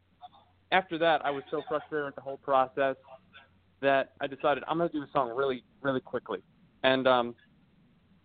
after 0.71 0.97
that, 0.97 1.23
I 1.25 1.31
was 1.31 1.43
so 1.51 1.61
frustrated 1.67 2.05
with 2.05 2.15
the 2.15 2.21
whole 2.21 2.37
process 2.37 2.95
that 3.81 4.13
I 4.21 4.27
decided 4.27 4.63
I'm 4.67 4.77
gonna 4.77 4.89
do 4.89 5.01
the 5.01 5.11
song 5.11 5.35
really, 5.35 5.63
really 5.81 5.99
quickly. 5.99 6.39
And 6.83 7.07
um, 7.07 7.35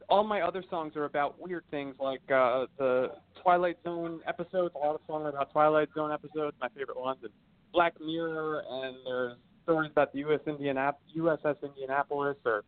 all 0.08 0.24
my 0.24 0.40
other 0.42 0.62
songs 0.70 0.94
are 0.96 1.04
about 1.04 1.40
weird 1.40 1.64
things 1.70 1.94
like 2.00 2.20
uh, 2.30 2.66
the 2.78 3.12
Twilight 3.42 3.76
Zone 3.84 4.20
episodes. 4.26 4.74
A 4.74 4.78
lot 4.78 4.94
of 4.94 5.00
songs 5.06 5.24
are 5.24 5.30
about 5.30 5.52
Twilight 5.52 5.88
Zone 5.94 6.12
episodes. 6.12 6.56
My 6.60 6.68
favorite 6.68 6.98
ones, 6.98 7.18
and 7.22 7.32
Black 7.72 7.94
Mirror, 8.00 8.62
and 8.68 8.96
there's 9.04 9.36
stories 9.64 9.90
about 9.90 10.12
the 10.12 10.20
U.S. 10.20 10.40
Indianap- 10.46 10.94
USS 11.16 11.56
Indianapolis 11.62 12.36
or 12.44 12.62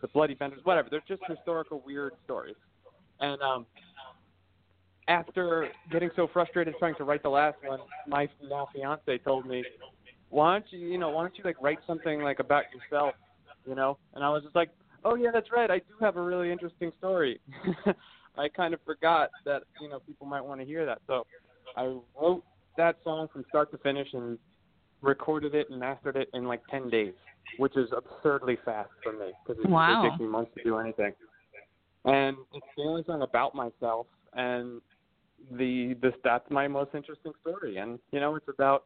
the 0.00 0.08
Bloody 0.08 0.34
Benders, 0.34 0.60
whatever. 0.64 0.88
They're 0.90 1.02
just 1.06 1.22
historical 1.28 1.82
weird 1.84 2.12
stories. 2.24 2.56
And 3.20 3.40
um, 3.40 3.66
after 5.06 5.68
getting 5.92 6.10
so 6.16 6.28
frustrated 6.32 6.74
trying 6.78 6.96
to 6.96 7.04
write 7.04 7.22
the 7.22 7.28
last 7.28 7.56
one, 7.64 7.80
my 8.08 8.28
now 8.48 8.68
fiance 8.74 9.18
told 9.18 9.46
me, 9.46 9.64
"Why 10.30 10.54
don't 10.54 10.64
you, 10.70 10.78
you 10.88 10.98
know, 10.98 11.10
why 11.10 11.22
don't 11.22 11.36
you 11.38 11.44
like 11.44 11.60
write 11.60 11.78
something 11.86 12.20
like 12.20 12.40
about 12.40 12.64
yourself, 12.74 13.14
you 13.66 13.76
know?" 13.76 13.98
And 14.14 14.24
I 14.24 14.30
was 14.30 14.42
just 14.42 14.56
like, 14.56 14.70
oh 15.04 15.14
yeah, 15.14 15.30
that's 15.32 15.50
right. 15.52 15.70
I 15.70 15.78
do 15.78 15.94
have 16.00 16.16
a 16.16 16.22
really 16.22 16.50
interesting 16.50 16.92
story. 16.98 17.40
I 18.38 18.48
kind 18.48 18.74
of 18.74 18.80
forgot 18.84 19.30
that 19.44 19.62
you 19.80 19.88
know 19.88 20.00
people 20.00 20.26
might 20.26 20.40
want 20.40 20.60
to 20.60 20.66
hear 20.66 20.86
that. 20.86 21.00
So 21.06 21.26
I 21.76 21.96
wrote 22.20 22.44
that 22.76 22.96
song 23.04 23.28
from 23.32 23.44
start 23.48 23.70
to 23.72 23.78
finish 23.78 24.08
and 24.12 24.38
recorded 25.02 25.54
it 25.54 25.68
and 25.70 25.80
mastered 25.80 26.16
it 26.16 26.28
in 26.34 26.44
like 26.44 26.60
ten 26.70 26.88
days, 26.88 27.14
which 27.58 27.76
is 27.76 27.88
absurdly 27.96 28.58
fast 28.64 28.90
for 29.02 29.12
me 29.12 29.32
because 29.44 29.62
it 29.62 29.68
wow. 29.68 30.02
takes 30.02 30.20
me 30.20 30.26
months 30.26 30.50
to 30.56 30.62
do 30.62 30.78
anything. 30.78 31.12
And 32.04 32.36
it's 32.54 32.66
the 32.76 32.82
only 32.84 33.04
song 33.04 33.22
about 33.22 33.54
myself, 33.54 34.06
and 34.32 34.80
the 35.52 35.96
this 36.00 36.14
that's 36.24 36.48
my 36.50 36.68
most 36.68 36.90
interesting 36.94 37.32
story. 37.40 37.76
And 37.76 37.98
you 38.12 38.20
know, 38.20 38.36
it's 38.36 38.48
about 38.48 38.84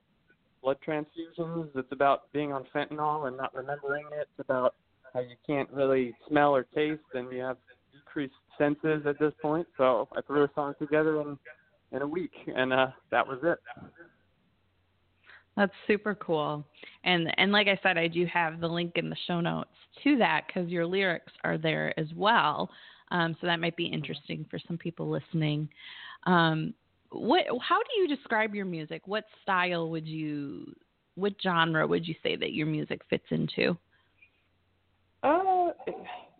blood 0.62 0.78
transfusions. 0.86 1.68
It's 1.76 1.92
about 1.92 2.32
being 2.32 2.52
on 2.52 2.64
fentanyl 2.74 3.28
and 3.28 3.36
not 3.36 3.54
remembering 3.54 4.06
it. 4.12 4.28
It's 4.36 4.48
about 4.48 4.74
how 5.14 5.20
you 5.20 5.36
can't 5.46 5.70
really 5.70 6.14
smell 6.28 6.54
or 6.54 6.64
taste, 6.74 7.02
and 7.14 7.32
you 7.32 7.40
have 7.40 7.56
decreased 7.92 8.34
senses 8.58 9.06
at 9.06 9.18
this 9.18 9.32
point. 9.40 9.66
So 9.78 10.08
I 10.16 10.20
threw 10.22 10.44
a 10.44 10.50
song 10.54 10.74
together 10.78 11.20
in 11.20 11.38
in 11.92 12.02
a 12.02 12.06
week, 12.06 12.32
and 12.54 12.72
uh, 12.72 12.88
that 13.10 13.26
was 13.26 13.38
it. 13.44 13.58
That's 15.56 15.72
super 15.86 16.14
cool. 16.16 16.66
And 17.04 17.32
and 17.38 17.52
like 17.52 17.68
I 17.68 17.78
said, 17.82 17.96
I 17.96 18.08
do 18.08 18.26
have 18.26 18.60
the 18.60 18.68
link 18.68 18.92
in 18.96 19.08
the 19.08 19.16
show 19.26 19.40
notes 19.40 19.70
to 20.02 20.16
that 20.18 20.46
because 20.46 20.68
your 20.68 20.86
lyrics 20.86 21.32
are 21.44 21.56
there 21.56 21.98
as 21.98 22.08
well. 22.16 22.70
Um, 23.10 23.36
so 23.40 23.46
that 23.46 23.60
might 23.60 23.76
be 23.76 23.86
interesting 23.86 24.44
for 24.50 24.58
some 24.66 24.76
people 24.76 25.08
listening. 25.08 25.68
Um, 26.26 26.74
what? 27.10 27.44
How 27.60 27.78
do 27.78 28.00
you 28.00 28.08
describe 28.08 28.54
your 28.54 28.64
music? 28.64 29.02
What 29.06 29.24
style 29.42 29.90
would 29.90 30.06
you? 30.06 30.74
What 31.14 31.34
genre 31.40 31.86
would 31.86 32.08
you 32.08 32.16
say 32.24 32.34
that 32.34 32.52
your 32.52 32.66
music 32.66 33.02
fits 33.08 33.26
into? 33.30 33.78
Uh, 35.24 35.70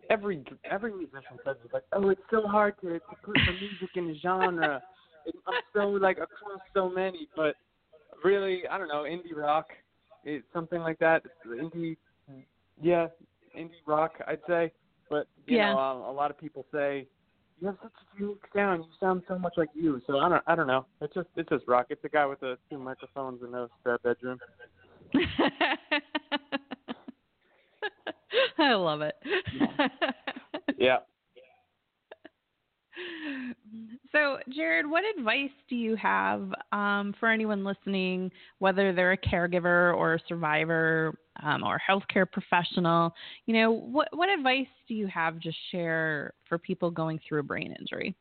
every 0.09 0.43
every 0.69 0.93
musician 0.93 1.39
says 1.43 1.55
it's 1.63 1.73
like, 1.73 1.83
oh, 1.93 2.09
it's 2.09 2.21
so 2.29 2.43
hard 2.47 2.75
to, 2.81 2.93
to 2.93 3.15
put 3.23 3.33
the 3.33 3.53
music 3.53 3.89
in 3.95 4.09
a 4.11 4.19
genre. 4.19 4.81
I'm 5.47 5.53
so 5.73 5.87
like 5.89 6.17
across 6.17 6.61
so 6.73 6.89
many, 6.89 7.27
but 7.35 7.55
really, 8.23 8.63
I 8.69 8.77
don't 8.77 8.87
know, 8.87 9.03
indie 9.03 9.35
rock, 9.35 9.67
it's 10.23 10.45
something 10.53 10.79
like 10.79 10.99
that. 10.99 11.23
Indie, 11.47 11.97
yeah, 12.81 13.07
indie 13.57 13.71
rock, 13.87 14.13
I'd 14.27 14.39
say. 14.47 14.71
But 15.09 15.27
you 15.47 15.57
yeah. 15.57 15.73
know, 15.73 15.79
um, 15.79 16.01
a 16.03 16.11
lot 16.11 16.29
of 16.29 16.39
people 16.39 16.65
say 16.71 17.07
you 17.59 17.67
have 17.67 17.77
such 17.81 17.91
a 17.91 18.19
unique 18.19 18.43
sound. 18.55 18.83
You 18.83 18.89
sound 18.99 19.23
so 19.27 19.39
much 19.39 19.53
like 19.57 19.69
you. 19.73 20.01
So 20.05 20.19
I 20.19 20.29
don't 20.29 20.43
I 20.45 20.55
don't 20.55 20.67
know. 20.67 20.85
It's 21.01 21.13
just 21.13 21.27
it's 21.35 21.49
just 21.49 21.67
rock. 21.67 21.87
It's 21.89 22.03
a 22.03 22.09
guy 22.09 22.25
with 22.25 22.39
the 22.39 22.57
two 22.69 22.77
microphones 22.77 23.41
in 23.47 23.53
a 23.53 23.67
spare 23.79 23.97
bedroom. 23.99 24.39
I 28.57 28.73
love 28.73 29.01
it. 29.01 29.15
yeah. 30.77 30.97
So, 34.11 34.37
Jarrod, 34.57 34.89
what 34.89 35.03
advice 35.17 35.51
do 35.69 35.75
you 35.75 35.95
have 35.97 36.49
um, 36.71 37.13
for 37.19 37.29
anyone 37.29 37.65
listening, 37.65 38.31
whether 38.59 38.93
they're 38.93 39.11
a 39.11 39.17
caregiver 39.17 39.93
or 39.95 40.13
a 40.13 40.19
survivor 40.27 41.17
um, 41.43 41.63
or 41.63 41.81
healthcare 41.89 42.25
professional? 42.29 43.13
You 43.45 43.55
know, 43.55 43.71
what 43.71 44.07
what 44.13 44.29
advice 44.29 44.67
do 44.87 44.93
you 44.93 45.07
have 45.07 45.41
to 45.41 45.51
share 45.71 46.33
for 46.47 46.57
people 46.57 46.89
going 46.89 47.19
through 47.27 47.41
a 47.41 47.43
brain 47.43 47.75
injury? 47.77 48.15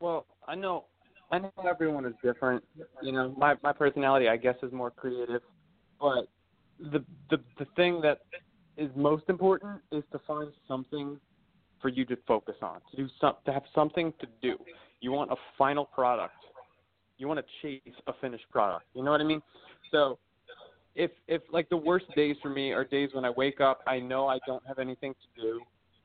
Well, 0.00 0.26
I 0.46 0.54
know 0.54 0.84
I 1.30 1.38
know 1.38 1.52
everyone 1.66 2.04
is 2.04 2.14
different. 2.22 2.62
You 3.02 3.12
know, 3.12 3.34
my 3.38 3.54
my 3.62 3.72
personality, 3.72 4.28
I 4.28 4.36
guess, 4.36 4.56
is 4.62 4.72
more 4.72 4.90
creative, 4.90 5.42
but 5.98 6.28
the 6.92 7.04
the 7.30 7.38
the 7.58 7.66
thing 7.76 8.00
that 8.02 8.20
is 8.76 8.90
most 8.96 9.24
important 9.28 9.80
is 9.92 10.02
to 10.12 10.20
find 10.26 10.50
something 10.66 11.18
for 11.80 11.88
you 11.88 12.04
to 12.06 12.16
focus 12.26 12.56
on, 12.62 12.80
to 12.90 12.96
do 12.96 13.08
some, 13.20 13.34
to 13.46 13.52
have 13.52 13.62
something 13.74 14.12
to 14.20 14.26
do. 14.42 14.56
You 15.00 15.12
want 15.12 15.30
a 15.30 15.36
final 15.56 15.84
product. 15.84 16.34
You 17.18 17.28
want 17.28 17.40
to 17.40 17.46
chase 17.62 17.94
a 18.06 18.12
finished 18.20 18.44
product. 18.50 18.86
You 18.94 19.02
know 19.02 19.10
what 19.10 19.20
I 19.20 19.24
mean? 19.24 19.42
So, 19.90 20.18
if 20.94 21.10
if 21.28 21.42
like 21.52 21.68
the 21.68 21.76
worst 21.76 22.06
days 22.16 22.36
for 22.42 22.48
me 22.48 22.72
are 22.72 22.84
days 22.84 23.10
when 23.12 23.24
I 23.24 23.30
wake 23.30 23.60
up, 23.60 23.80
I 23.86 23.98
know 23.98 24.26
I 24.26 24.38
don't 24.46 24.66
have 24.66 24.78
anything 24.78 25.14
to 25.14 25.42
do, 25.42 25.60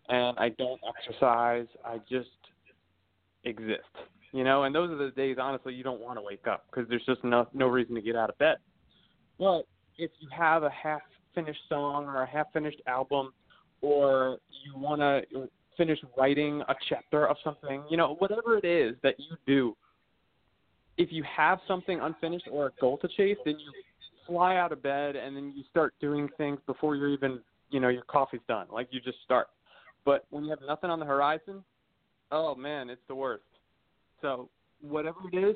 and 0.09 0.37
I 0.37 0.49
don't 0.49 0.79
exercise. 0.97 1.67
I 1.83 1.99
just 2.09 2.29
exist. 3.43 3.81
You 4.31 4.43
know, 4.43 4.63
and 4.63 4.75
those 4.75 4.91
are 4.91 4.97
the 4.97 5.11
days 5.11 5.37
honestly 5.39 5.73
you 5.73 5.83
don't 5.83 6.01
want 6.01 6.17
to 6.17 6.21
wake 6.21 6.47
up 6.47 6.65
because 6.69 6.89
there's 6.89 7.05
just 7.05 7.23
no 7.23 7.47
no 7.53 7.67
reason 7.67 7.95
to 7.95 8.01
get 8.01 8.15
out 8.15 8.29
of 8.29 8.37
bed. 8.37 8.57
But 9.39 9.65
if 9.97 10.11
you 10.19 10.27
have 10.35 10.63
a 10.63 10.69
half 10.69 11.01
finished 11.33 11.59
song 11.69 12.05
or 12.05 12.23
a 12.23 12.27
half 12.27 12.51
finished 12.53 12.81
album 12.87 13.33
or 13.81 14.37
you 14.63 14.77
want 14.79 15.01
to 15.01 15.47
finish 15.77 15.99
writing 16.17 16.61
a 16.69 16.75
chapter 16.89 17.27
of 17.27 17.37
something, 17.43 17.83
you 17.89 17.97
know, 17.97 18.15
whatever 18.19 18.57
it 18.57 18.65
is 18.65 18.95
that 19.03 19.15
you 19.19 19.35
do, 19.45 19.75
if 20.97 21.11
you 21.11 21.23
have 21.23 21.59
something 21.67 21.99
unfinished 21.99 22.47
or 22.51 22.67
a 22.67 22.71
goal 22.79 22.97
to 22.97 23.07
chase, 23.09 23.37
then 23.43 23.59
you 23.59 23.71
fly 24.25 24.55
out 24.55 24.71
of 24.71 24.81
bed 24.81 25.15
and 25.15 25.35
then 25.35 25.53
you 25.55 25.63
start 25.69 25.93
doing 25.99 26.29
things 26.37 26.59
before 26.65 26.95
you're 26.95 27.09
even, 27.09 27.39
you 27.69 27.79
know, 27.79 27.89
your 27.89 28.03
coffee's 28.03 28.39
done. 28.47 28.67
Like 28.71 28.87
you 28.91 29.01
just 29.01 29.17
start. 29.23 29.47
But 30.05 30.25
when 30.29 30.43
you 30.43 30.49
have 30.51 30.59
nothing 30.65 30.89
on 30.89 30.99
the 30.99 31.05
horizon, 31.05 31.63
oh 32.31 32.55
man, 32.55 32.89
it's 32.89 33.01
the 33.07 33.15
worst. 33.15 33.43
So 34.21 34.49
whatever 34.81 35.19
it 35.31 35.37
is, 35.37 35.55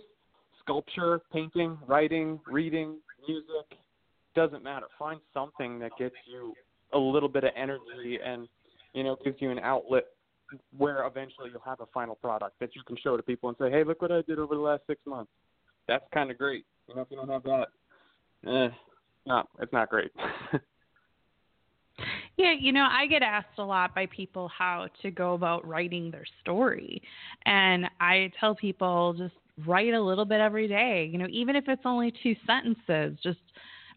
sculpture, 0.62 1.22
painting, 1.32 1.78
writing, 1.88 2.40
reading, 2.46 2.98
music, 3.28 3.78
doesn't 4.36 4.64
matter. 4.64 4.86
Find 4.98 5.20
something 5.34 5.80
that 5.80 5.92
gets 5.98 6.16
you 6.32 6.54
a 6.94 6.98
little 6.98 7.30
bit 7.30 7.44
of 7.44 7.52
energy 7.56 8.20
and 8.24 8.48
you 8.94 9.04
know 9.04 9.18
gives 9.24 9.38
you 9.40 9.52
an 9.52 9.60
outlet 9.60 10.06
where 10.78 11.06
eventually 11.06 11.50
you'll 11.52 11.62
have 11.62 11.80
a 11.80 11.86
final 11.94 12.16
product 12.16 12.60
that 12.60 12.76
you 12.76 12.82
can 12.88 12.98
show 12.98 13.16
to 13.16 13.24
people 13.24 13.50
and 13.50 13.58
say, 13.60 13.70
"Hey, 13.70 13.84
look 13.84 14.02
what 14.02 14.12
I 14.12 14.22
did 14.24 14.40
over 14.40 14.56
the 14.56 14.62
last 14.62 14.84
six 14.88 15.00
months." 15.06 15.32
That's 15.88 16.06
kind 16.14 16.32
of 16.32 16.38
great. 16.38 16.66
You 16.88 16.96
know, 16.96 17.02
if 17.02 17.08
you 17.12 17.18
don't 17.18 17.30
have 17.30 17.44
that, 17.44 17.68
eh, 18.48 18.70
not 19.26 19.48
it's 19.60 19.74
not 19.74 19.90
great. 19.90 20.12
Yeah, 22.40 22.54
you 22.58 22.72
know, 22.72 22.88
I 22.90 23.06
get 23.06 23.22
asked 23.22 23.58
a 23.58 23.64
lot 23.64 23.94
by 23.94 24.06
people 24.06 24.48
how 24.48 24.88
to 25.02 25.12
go 25.12 25.34
about 25.34 25.68
writing 25.68 26.10
their 26.10 26.24
story. 26.40 27.02
And 27.46 27.86
I 28.00 28.32
tell 28.40 28.56
people 28.56 29.14
just 29.14 29.34
write 29.68 29.94
a 29.94 30.02
little 30.02 30.24
bit 30.24 30.40
every 30.40 30.66
day. 30.66 31.10
You 31.12 31.18
know, 31.18 31.28
even 31.30 31.58
if 31.58 31.66
it's 31.68 31.82
only 31.84 32.14
two 32.24 32.38
sentences, 32.48 33.20
just 33.22 33.40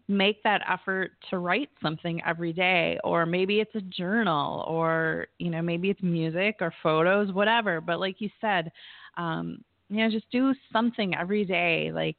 make 0.08 0.42
that 0.42 0.62
effort 0.68 1.12
to 1.30 1.38
write 1.38 1.70
something 1.80 2.20
every 2.26 2.52
day 2.52 2.98
or 3.04 3.24
maybe 3.26 3.60
it's 3.60 3.74
a 3.74 3.80
journal 3.82 4.64
or 4.68 5.26
you 5.38 5.50
know 5.50 5.62
maybe 5.62 5.90
it's 5.90 6.02
music 6.02 6.56
or 6.60 6.72
photos 6.82 7.32
whatever. 7.32 7.80
But 7.80 8.00
like 8.00 8.20
you 8.20 8.30
said 8.40 8.70
um 9.16 9.62
you 9.88 9.98
know 9.98 10.10
just 10.10 10.30
do 10.30 10.54
something 10.72 11.14
every 11.14 11.44
day. 11.44 11.90
Like 11.92 12.16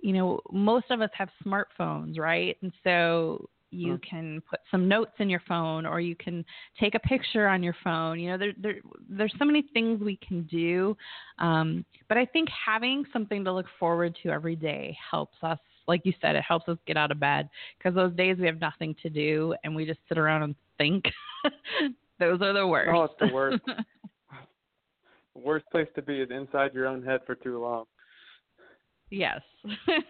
you 0.00 0.12
know 0.12 0.40
most 0.50 0.90
of 0.90 1.00
us 1.00 1.10
have 1.14 1.28
smartphones 1.44 2.18
right? 2.18 2.56
And 2.62 2.72
so 2.84 3.48
you 3.70 3.94
mm-hmm. 3.94 4.16
can 4.16 4.42
put 4.48 4.60
some 4.70 4.86
notes 4.86 5.12
in 5.18 5.30
your 5.30 5.42
phone 5.48 5.86
or 5.86 5.98
you 5.98 6.14
can 6.14 6.44
take 6.78 6.94
a 6.94 6.98
picture 6.98 7.48
on 7.48 7.62
your 7.62 7.76
phone. 7.82 8.20
You 8.20 8.32
know 8.32 8.38
there, 8.38 8.52
there 8.60 8.74
there's 9.08 9.32
so 9.38 9.44
many 9.44 9.62
things 9.72 10.02
we 10.02 10.18
can 10.26 10.42
do. 10.44 10.96
Um, 11.38 11.84
but 12.08 12.18
i 12.18 12.26
think 12.26 12.48
having 12.50 13.04
something 13.10 13.42
to 13.42 13.52
look 13.52 13.64
forward 13.80 14.14
to 14.22 14.28
every 14.28 14.54
day 14.54 14.94
helps 15.10 15.38
us 15.42 15.58
like 15.88 16.02
you 16.04 16.12
said, 16.20 16.36
it 16.36 16.44
helps 16.46 16.68
us 16.68 16.78
get 16.86 16.96
out 16.96 17.10
of 17.10 17.20
bed 17.20 17.48
because 17.78 17.94
those 17.94 18.14
days 18.14 18.36
we 18.38 18.46
have 18.46 18.60
nothing 18.60 18.94
to 19.02 19.10
do 19.10 19.54
and 19.64 19.74
we 19.74 19.84
just 19.84 20.00
sit 20.08 20.18
around 20.18 20.42
and 20.42 20.54
think. 20.78 21.04
those 22.18 22.40
are 22.40 22.52
the 22.52 22.66
worst. 22.66 22.90
Oh, 22.92 23.04
it's 23.04 23.14
the 23.20 23.32
worst. 23.32 23.62
the 23.66 25.40
worst 25.40 25.66
place 25.70 25.88
to 25.94 26.02
be 26.02 26.20
is 26.20 26.30
inside 26.30 26.74
your 26.74 26.86
own 26.86 27.02
head 27.02 27.20
for 27.26 27.34
too 27.34 27.60
long. 27.60 27.84
Yes. 29.10 29.42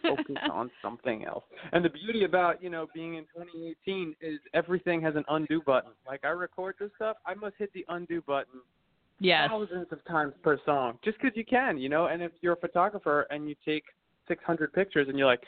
Focus 0.03 0.37
on 0.53 0.71
something 0.81 1.25
else. 1.25 1.45
And 1.73 1.85
the 1.85 1.91
beauty 1.91 2.25
about, 2.25 2.63
you 2.63 2.71
know, 2.71 2.87
being 2.95 3.17
in 3.17 3.25
2018 3.35 4.15
is 4.21 4.39
everything 4.55 5.03
has 5.03 5.17
an 5.17 5.25
undo 5.29 5.61
button. 5.67 5.91
Like 6.07 6.21
I 6.25 6.29
record 6.29 6.77
this 6.79 6.91
stuff, 6.97 7.17
I 7.27 7.35
must 7.35 7.57
hit 7.59 7.73
the 7.73 7.85
undo 7.89 8.23
button 8.23 8.61
yes. 9.19 9.49
thousands 9.51 9.89
of 9.91 10.05
times 10.05 10.35
per 10.43 10.59
song 10.65 10.99
just 11.05 11.19
because 11.21 11.37
you 11.37 11.45
can, 11.45 11.79
you 11.79 11.89
know. 11.89 12.07
And 12.07 12.23
if 12.23 12.31
you're 12.43 12.53
a 12.53 12.61
photographer 12.61 13.27
and 13.31 13.49
you 13.49 13.57
take 13.65 13.85
600 14.29 14.73
pictures 14.73 15.09
and 15.09 15.19
you're 15.19 15.27
like, 15.27 15.43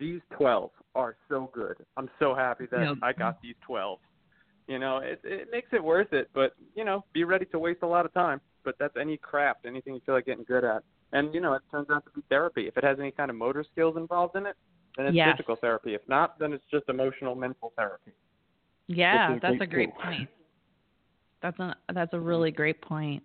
these 0.00 0.20
12 0.36 0.70
are 0.96 1.14
so 1.28 1.50
good. 1.52 1.76
I'm 1.96 2.10
so 2.18 2.34
happy 2.34 2.66
that. 2.72 2.96
I 3.02 3.12
got 3.12 3.40
these 3.42 3.54
12. 3.66 3.98
You 4.66 4.78
know, 4.78 4.98
it 4.98 5.20
it 5.24 5.48
makes 5.50 5.68
it 5.72 5.82
worth 5.82 6.12
it, 6.12 6.30
but 6.32 6.52
you 6.74 6.84
know, 6.84 7.04
be 7.12 7.24
ready 7.24 7.44
to 7.46 7.58
waste 7.58 7.80
a 7.82 7.86
lot 7.86 8.06
of 8.06 8.14
time. 8.14 8.40
But 8.64 8.76
that's 8.78 8.96
any 9.00 9.16
craft, 9.16 9.66
anything 9.66 9.94
you 9.94 10.00
feel 10.06 10.14
like 10.14 10.26
getting 10.26 10.44
good 10.44 10.64
at. 10.64 10.82
And 11.12 11.34
you 11.34 11.40
know, 11.40 11.54
it 11.54 11.62
turns 11.70 11.88
out 11.90 12.04
to 12.04 12.10
be 12.12 12.22
therapy. 12.28 12.66
If 12.68 12.76
it 12.76 12.84
has 12.84 12.98
any 13.00 13.10
kind 13.10 13.30
of 13.30 13.36
motor 13.36 13.64
skills 13.72 13.96
involved 13.96 14.36
in 14.36 14.46
it, 14.46 14.56
then 14.96 15.06
it's 15.06 15.16
yes. 15.16 15.32
physical 15.32 15.56
therapy. 15.56 15.94
If 15.94 16.02
not, 16.08 16.38
then 16.38 16.52
it's 16.52 16.64
just 16.70 16.88
emotional, 16.88 17.34
mental 17.34 17.72
therapy. 17.76 18.12
Yeah, 18.86 19.38
that's 19.40 19.60
a 19.60 19.66
great 19.66 19.94
point. 19.94 20.28
That's 21.42 21.58
a 21.58 21.74
that's 21.92 22.12
a 22.12 22.16
mm-hmm. 22.16 22.26
really 22.26 22.50
great 22.50 22.80
point. 22.80 23.22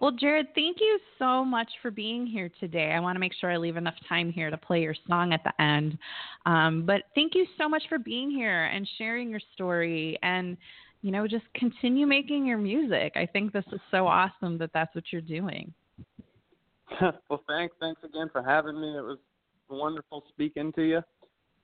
Well, 0.00 0.12
Jarrod, 0.12 0.46
thank 0.54 0.78
you 0.80 0.98
so 1.18 1.44
much 1.44 1.68
for 1.82 1.90
being 1.90 2.26
here 2.26 2.50
today. 2.60 2.92
I 2.92 3.00
want 3.00 3.16
to 3.16 3.20
make 3.20 3.32
sure 3.40 3.50
I 3.50 3.56
leave 3.56 3.76
enough 3.76 3.94
time 4.08 4.30
here 4.32 4.50
to 4.50 4.56
play 4.56 4.82
your 4.82 4.94
song 5.08 5.32
at 5.32 5.42
the 5.44 5.62
end. 5.62 5.98
Um, 6.46 6.84
but 6.86 7.02
thank 7.14 7.34
you 7.34 7.46
so 7.58 7.68
much 7.68 7.82
for 7.88 7.98
being 7.98 8.30
here 8.30 8.66
and 8.66 8.88
sharing 8.98 9.30
your 9.30 9.40
story 9.54 10.18
and, 10.22 10.56
you 11.02 11.10
know, 11.10 11.26
just 11.26 11.44
continue 11.54 12.06
making 12.06 12.46
your 12.46 12.58
music. 12.58 13.12
I 13.16 13.26
think 13.26 13.52
this 13.52 13.64
is 13.72 13.80
so 13.90 14.06
awesome 14.06 14.58
that 14.58 14.70
that's 14.72 14.94
what 14.94 15.04
you're 15.10 15.20
doing. 15.20 15.72
well, 17.00 17.42
thanks. 17.48 17.74
Thanks 17.80 18.02
again 18.04 18.28
for 18.32 18.42
having 18.42 18.80
me. 18.80 18.96
It 18.96 19.02
was 19.02 19.18
wonderful 19.68 20.24
speaking 20.28 20.72
to 20.72 20.82
you. 20.82 21.02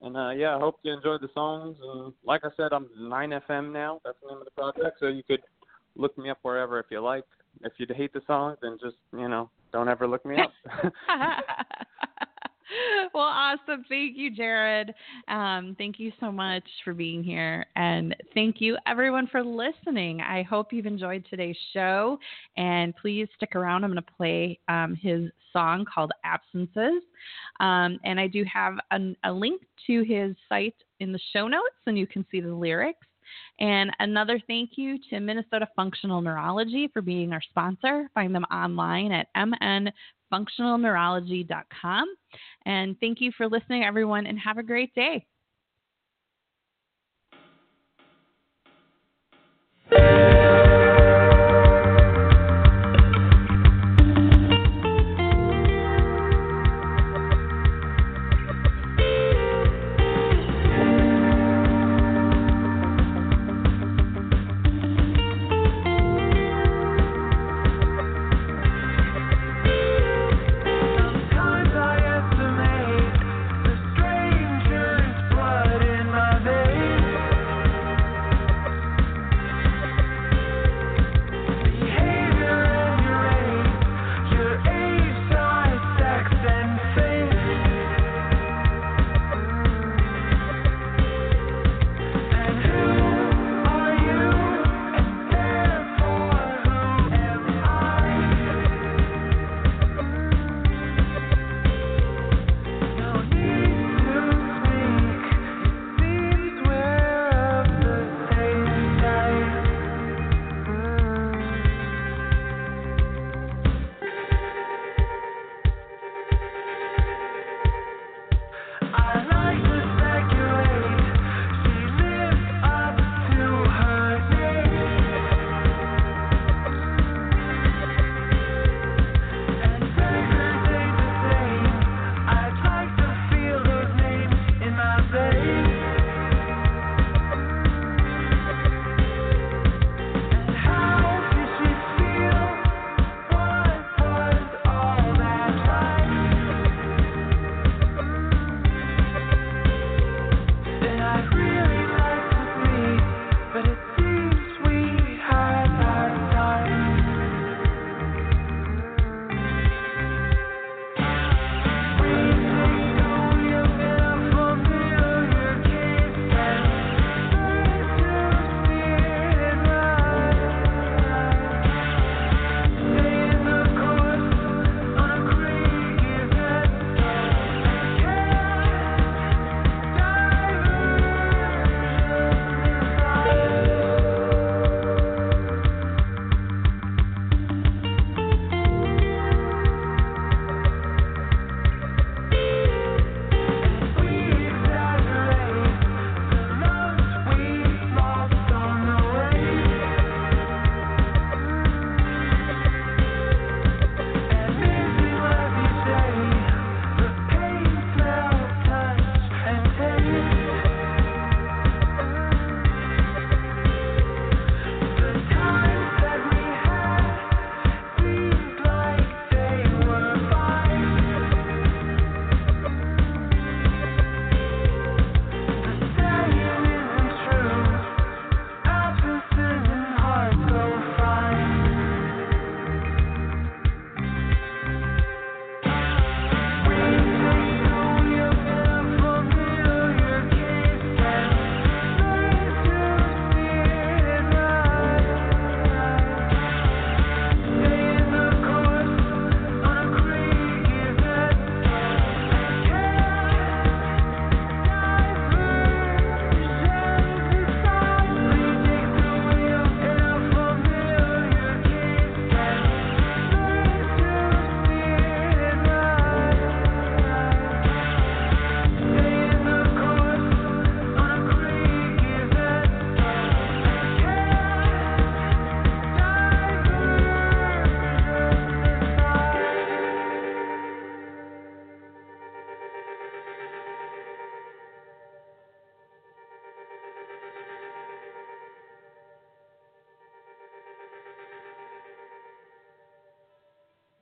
And 0.03 0.17
uh, 0.17 0.31
yeah, 0.31 0.57
I 0.57 0.59
hope 0.59 0.77
you 0.83 0.93
enjoyed 0.93 1.23
the 1.23 1.29
songs. 1.35 1.77
And 1.83 2.13
like 2.25 2.43
I 2.45 2.49
said, 2.57 2.73
I'm 2.73 2.89
9FM 2.99 3.73
now. 3.73 4.01
That's 4.05 4.19
the 4.23 4.29
name 4.29 4.39
of 4.39 4.45
the 4.45 4.51
project. 4.51 4.99
So 5.01 5.09
you 5.09 5.23
could 5.23 5.41
look 5.97 6.17
me 6.19 6.31
up 6.31 6.39
wherever 6.43 6.79
if 6.79 6.87
you 6.91 7.01
like 7.01 7.25
if 7.63 7.73
you 7.79 7.87
hate 7.95 8.13
the 8.13 8.23
song, 8.27 8.57
then 8.63 8.79
just 8.81 8.97
you 9.13 9.29
know 9.29 9.51
don't 9.73 9.89
ever 9.89 10.07
look 10.07 10.25
me 10.25 10.37
up. 10.39 10.53
well, 13.15 13.25
awesome. 13.25 13.85
Thank 13.89 14.17
you, 14.17 14.31
Jarrod. 14.31 14.93
Um, 15.29 15.75
thank 15.79 15.99
you 15.99 16.13
so 16.21 16.33
much 16.33 16.65
for 16.85 16.95
being 16.95 17.23
here. 17.23 17.67
And 17.77 18.15
thank 18.35 18.61
you, 18.61 18.77
everyone, 18.87 19.29
for 19.29 19.43
listening. 19.43 20.21
I 20.21 20.43
hope 20.43 20.73
you've 20.73 20.87
enjoyed 20.87 21.25
today's 21.29 21.57
show. 21.73 22.19
And 22.57 22.95
please 22.97 23.29
stick 23.37 23.55
around. 23.55 23.85
I'm 23.85 23.93
going 23.93 24.03
to 24.03 24.13
play 24.17 24.59
um, 24.69 24.97
his 25.01 25.31
song 25.53 25.85
called 25.93 26.13
Absences. 26.25 27.03
Um, 27.61 27.99
and 28.05 28.19
I 28.21 28.27
do 28.27 28.45
have 28.53 28.75
a, 28.91 29.15
a 29.25 29.33
link 29.33 29.63
to 29.87 30.03
his 30.03 30.35
site 30.49 30.75
in 31.01 31.13
the 31.13 31.21
show 31.33 31.49
notes, 31.49 31.77
and 31.87 31.99
you 31.99 32.07
can 32.07 32.27
see 32.31 32.41
the 32.41 32.55
lyrics. 32.55 33.07
And 33.61 33.91
another 33.99 34.41
thank 34.47 34.71
you 34.77 34.99
to 35.11 35.21
Minnesota 35.21 35.69
Functional 35.77 36.21
Neurology 36.21 36.89
for 36.93 37.01
being 37.03 37.33
our 37.33 37.43
sponsor. 37.43 38.09
Find 38.15 38.35
them 38.35 38.45
online 38.45 39.13
at 39.13 39.29
mnfunctionalneurology.com. 39.37 42.05
And 42.67 42.97
thank 43.01 43.21
you 43.21 43.33
for 43.37 43.49
listening, 43.49 43.85
everyone, 43.85 44.27
and 44.27 44.39
have 44.39 44.59
a 44.59 44.63
great 44.63 44.95
day. 44.95 45.27